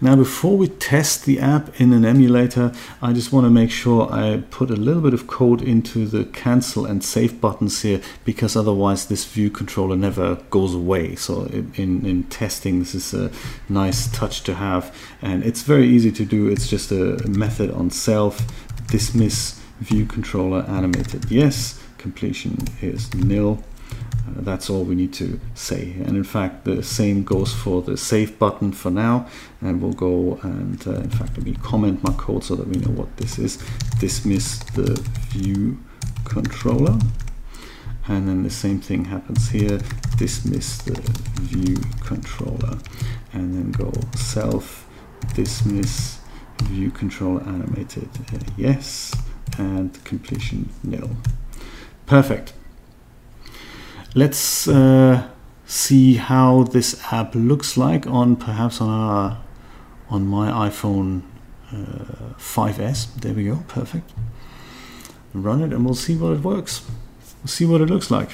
Now 0.00 0.14
before 0.14 0.56
we 0.56 0.68
test 0.68 1.24
the 1.24 1.40
app 1.40 1.80
in 1.80 1.92
an 1.92 2.04
emulator, 2.04 2.72
I 3.02 3.12
just 3.12 3.32
want 3.32 3.44
to 3.46 3.50
make 3.50 3.72
sure 3.72 4.08
I 4.12 4.44
put 4.50 4.70
a 4.70 4.76
little 4.76 5.02
bit 5.02 5.12
of 5.12 5.26
code 5.26 5.60
into 5.60 6.06
the 6.06 6.24
cancel 6.26 6.86
and 6.86 7.02
save 7.02 7.40
buttons 7.40 7.82
here 7.82 8.00
because 8.24 8.54
otherwise 8.54 9.06
this 9.06 9.24
view 9.24 9.50
controller 9.50 9.96
never 9.96 10.36
goes 10.50 10.72
away. 10.74 11.16
So 11.16 11.46
in, 11.46 12.06
in 12.06 12.22
testing 12.24 12.78
this 12.78 12.94
is 12.94 13.12
a 13.12 13.32
nice 13.68 14.06
touch 14.12 14.44
to 14.44 14.54
have 14.54 14.94
and 15.20 15.42
it's 15.42 15.62
very 15.62 15.88
easy 15.88 16.12
to 16.12 16.24
do. 16.24 16.48
It's 16.48 16.68
just 16.68 16.92
a 16.92 17.16
method 17.26 17.72
on 17.72 17.90
self 17.90 18.40
dismiss 18.86 19.60
view 19.80 20.04
controller 20.06 20.62
animated 20.62 21.30
yes 21.30 21.80
completion 21.98 22.58
is 22.80 23.14
nil 23.14 23.62
that's 24.36 24.70
all 24.70 24.84
we 24.84 24.94
need 24.94 25.12
to 25.14 25.40
say. 25.54 25.92
And 26.04 26.16
in 26.16 26.24
fact 26.24 26.64
the 26.64 26.82
same 26.82 27.24
goes 27.24 27.52
for 27.52 27.82
the 27.82 27.96
save 27.96 28.38
button 28.38 28.72
for 28.72 28.90
now. 28.90 29.26
And 29.60 29.82
we'll 29.82 29.92
go 29.92 30.38
and 30.42 30.86
uh, 30.86 30.94
in 30.96 31.10
fact 31.10 31.36
let 31.36 31.46
me 31.46 31.56
comment 31.62 32.02
my 32.02 32.12
code 32.12 32.44
so 32.44 32.56
that 32.56 32.66
we 32.66 32.76
know 32.76 32.92
what 32.92 33.16
this 33.16 33.38
is. 33.38 33.56
Dismiss 34.00 34.58
the 34.74 35.00
view 35.30 35.78
controller. 36.24 36.98
And 38.06 38.26
then 38.26 38.42
the 38.42 38.50
same 38.50 38.80
thing 38.80 39.04
happens 39.04 39.50
here. 39.50 39.78
Dismiss 40.16 40.78
the 40.78 41.00
view 41.42 41.76
controller. 42.04 42.78
And 43.32 43.54
then 43.54 43.72
go 43.72 43.92
self 44.16 44.86
dismiss 45.34 46.18
view 46.64 46.90
controller 46.90 47.42
animated 47.42 48.08
uh, 48.32 48.38
yes 48.56 49.14
and 49.58 50.02
completion 50.04 50.68
nil. 50.82 51.10
Perfect. 52.06 52.52
Let's 54.18 54.66
uh, 54.66 55.28
see 55.64 56.14
how 56.16 56.64
this 56.64 57.00
app 57.12 57.36
looks 57.36 57.76
like 57.76 58.04
on 58.08 58.34
perhaps 58.34 58.80
on 58.80 58.88
our 58.88 59.38
on 60.10 60.26
my 60.26 60.50
iPhone 60.68 61.22
uh, 61.70 62.34
5s. 62.36 63.14
There 63.14 63.32
we 63.32 63.44
go. 63.44 63.62
Perfect. 63.68 64.10
Run 65.32 65.62
it 65.62 65.72
and 65.72 65.84
we'll 65.84 65.94
see 65.94 66.16
what 66.16 66.32
it 66.32 66.40
works. 66.40 66.84
We'll 67.42 67.46
see 67.46 67.64
what 67.64 67.80
it 67.80 67.88
looks 67.88 68.10
like. 68.10 68.30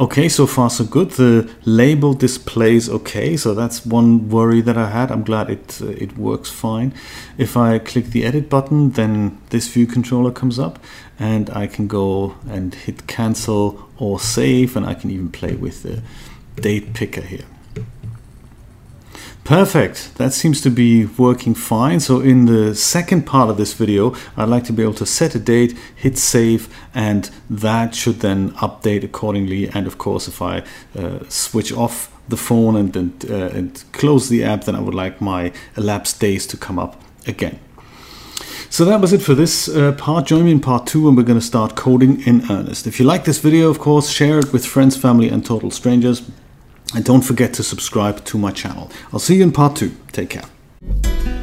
Okay, 0.00 0.28
so 0.28 0.46
far 0.46 0.70
so 0.70 0.84
good. 0.84 1.10
The 1.12 1.50
label 1.64 2.14
displays 2.14 2.88
okay, 2.88 3.36
so 3.36 3.54
that's 3.54 3.84
one 3.84 4.28
worry 4.28 4.60
that 4.60 4.76
I 4.76 4.90
had. 4.90 5.10
I'm 5.10 5.24
glad 5.24 5.50
it 5.50 5.80
uh, 5.82 5.88
it 5.88 6.16
works 6.16 6.50
fine. 6.50 6.92
If 7.36 7.56
I 7.56 7.78
click 7.78 8.06
the 8.06 8.24
edit 8.24 8.48
button, 8.48 8.90
then 8.92 9.38
this 9.50 9.68
view 9.68 9.86
controller 9.86 10.30
comes 10.30 10.58
up 10.58 10.78
and 11.18 11.50
I 11.50 11.66
can 11.66 11.88
go 11.88 12.36
and 12.48 12.74
hit 12.74 13.06
cancel 13.06 13.88
or 13.98 14.20
save 14.20 14.76
and 14.76 14.86
I 14.86 14.94
can 14.94 15.10
even 15.10 15.30
play 15.30 15.54
with 15.54 15.82
the 15.82 16.02
date 16.60 16.94
picker 16.94 17.22
here. 17.22 17.46
Perfect. 19.48 20.14
That 20.16 20.34
seems 20.34 20.60
to 20.60 20.70
be 20.70 21.06
working 21.06 21.54
fine. 21.54 22.00
So 22.00 22.20
in 22.20 22.44
the 22.44 22.74
second 22.74 23.22
part 23.22 23.48
of 23.48 23.56
this 23.56 23.72
video, 23.72 24.14
I'd 24.36 24.50
like 24.50 24.64
to 24.64 24.74
be 24.74 24.82
able 24.82 24.92
to 24.96 25.06
set 25.06 25.34
a 25.34 25.38
date, 25.38 25.74
hit 25.96 26.18
save, 26.18 26.68
and 26.92 27.30
that 27.48 27.94
should 27.94 28.20
then 28.20 28.50
update 28.56 29.04
accordingly. 29.04 29.70
And 29.70 29.86
of 29.86 29.96
course, 29.96 30.28
if 30.28 30.42
I 30.42 30.64
uh, 30.94 31.20
switch 31.30 31.72
off 31.72 32.12
the 32.28 32.36
phone 32.36 32.76
and, 32.76 32.94
and, 32.94 33.24
uh, 33.30 33.56
and 33.56 33.84
close 33.92 34.28
the 34.28 34.44
app, 34.44 34.64
then 34.64 34.74
I 34.74 34.80
would 34.80 34.94
like 34.94 35.18
my 35.22 35.50
elapsed 35.78 36.20
days 36.20 36.46
to 36.48 36.58
come 36.58 36.78
up 36.78 37.00
again. 37.26 37.58
So 38.68 38.84
that 38.84 39.00
was 39.00 39.14
it 39.14 39.22
for 39.22 39.34
this 39.34 39.66
uh, 39.66 39.92
part. 39.92 40.26
Join 40.26 40.44
me 40.44 40.52
in 40.52 40.60
part 40.60 40.86
two 40.86 41.08
and 41.08 41.16
we're 41.16 41.22
going 41.22 41.40
to 41.40 41.46
start 41.46 41.74
coding 41.74 42.20
in 42.26 42.42
earnest. 42.50 42.86
If 42.86 43.00
you 43.00 43.06
like 43.06 43.24
this 43.24 43.38
video, 43.38 43.70
of 43.70 43.78
course, 43.78 44.10
share 44.10 44.40
it 44.40 44.52
with 44.52 44.66
friends, 44.66 44.94
family, 44.94 45.30
and 45.30 45.42
total 45.42 45.70
strangers. 45.70 46.20
And 46.94 47.04
don't 47.04 47.22
forget 47.22 47.52
to 47.54 47.62
subscribe 47.62 48.24
to 48.26 48.38
my 48.38 48.50
channel. 48.50 48.90
I'll 49.12 49.18
see 49.18 49.36
you 49.36 49.42
in 49.42 49.52
part 49.52 49.76
two. 49.76 49.94
Take 50.12 50.30
care. 50.30 51.37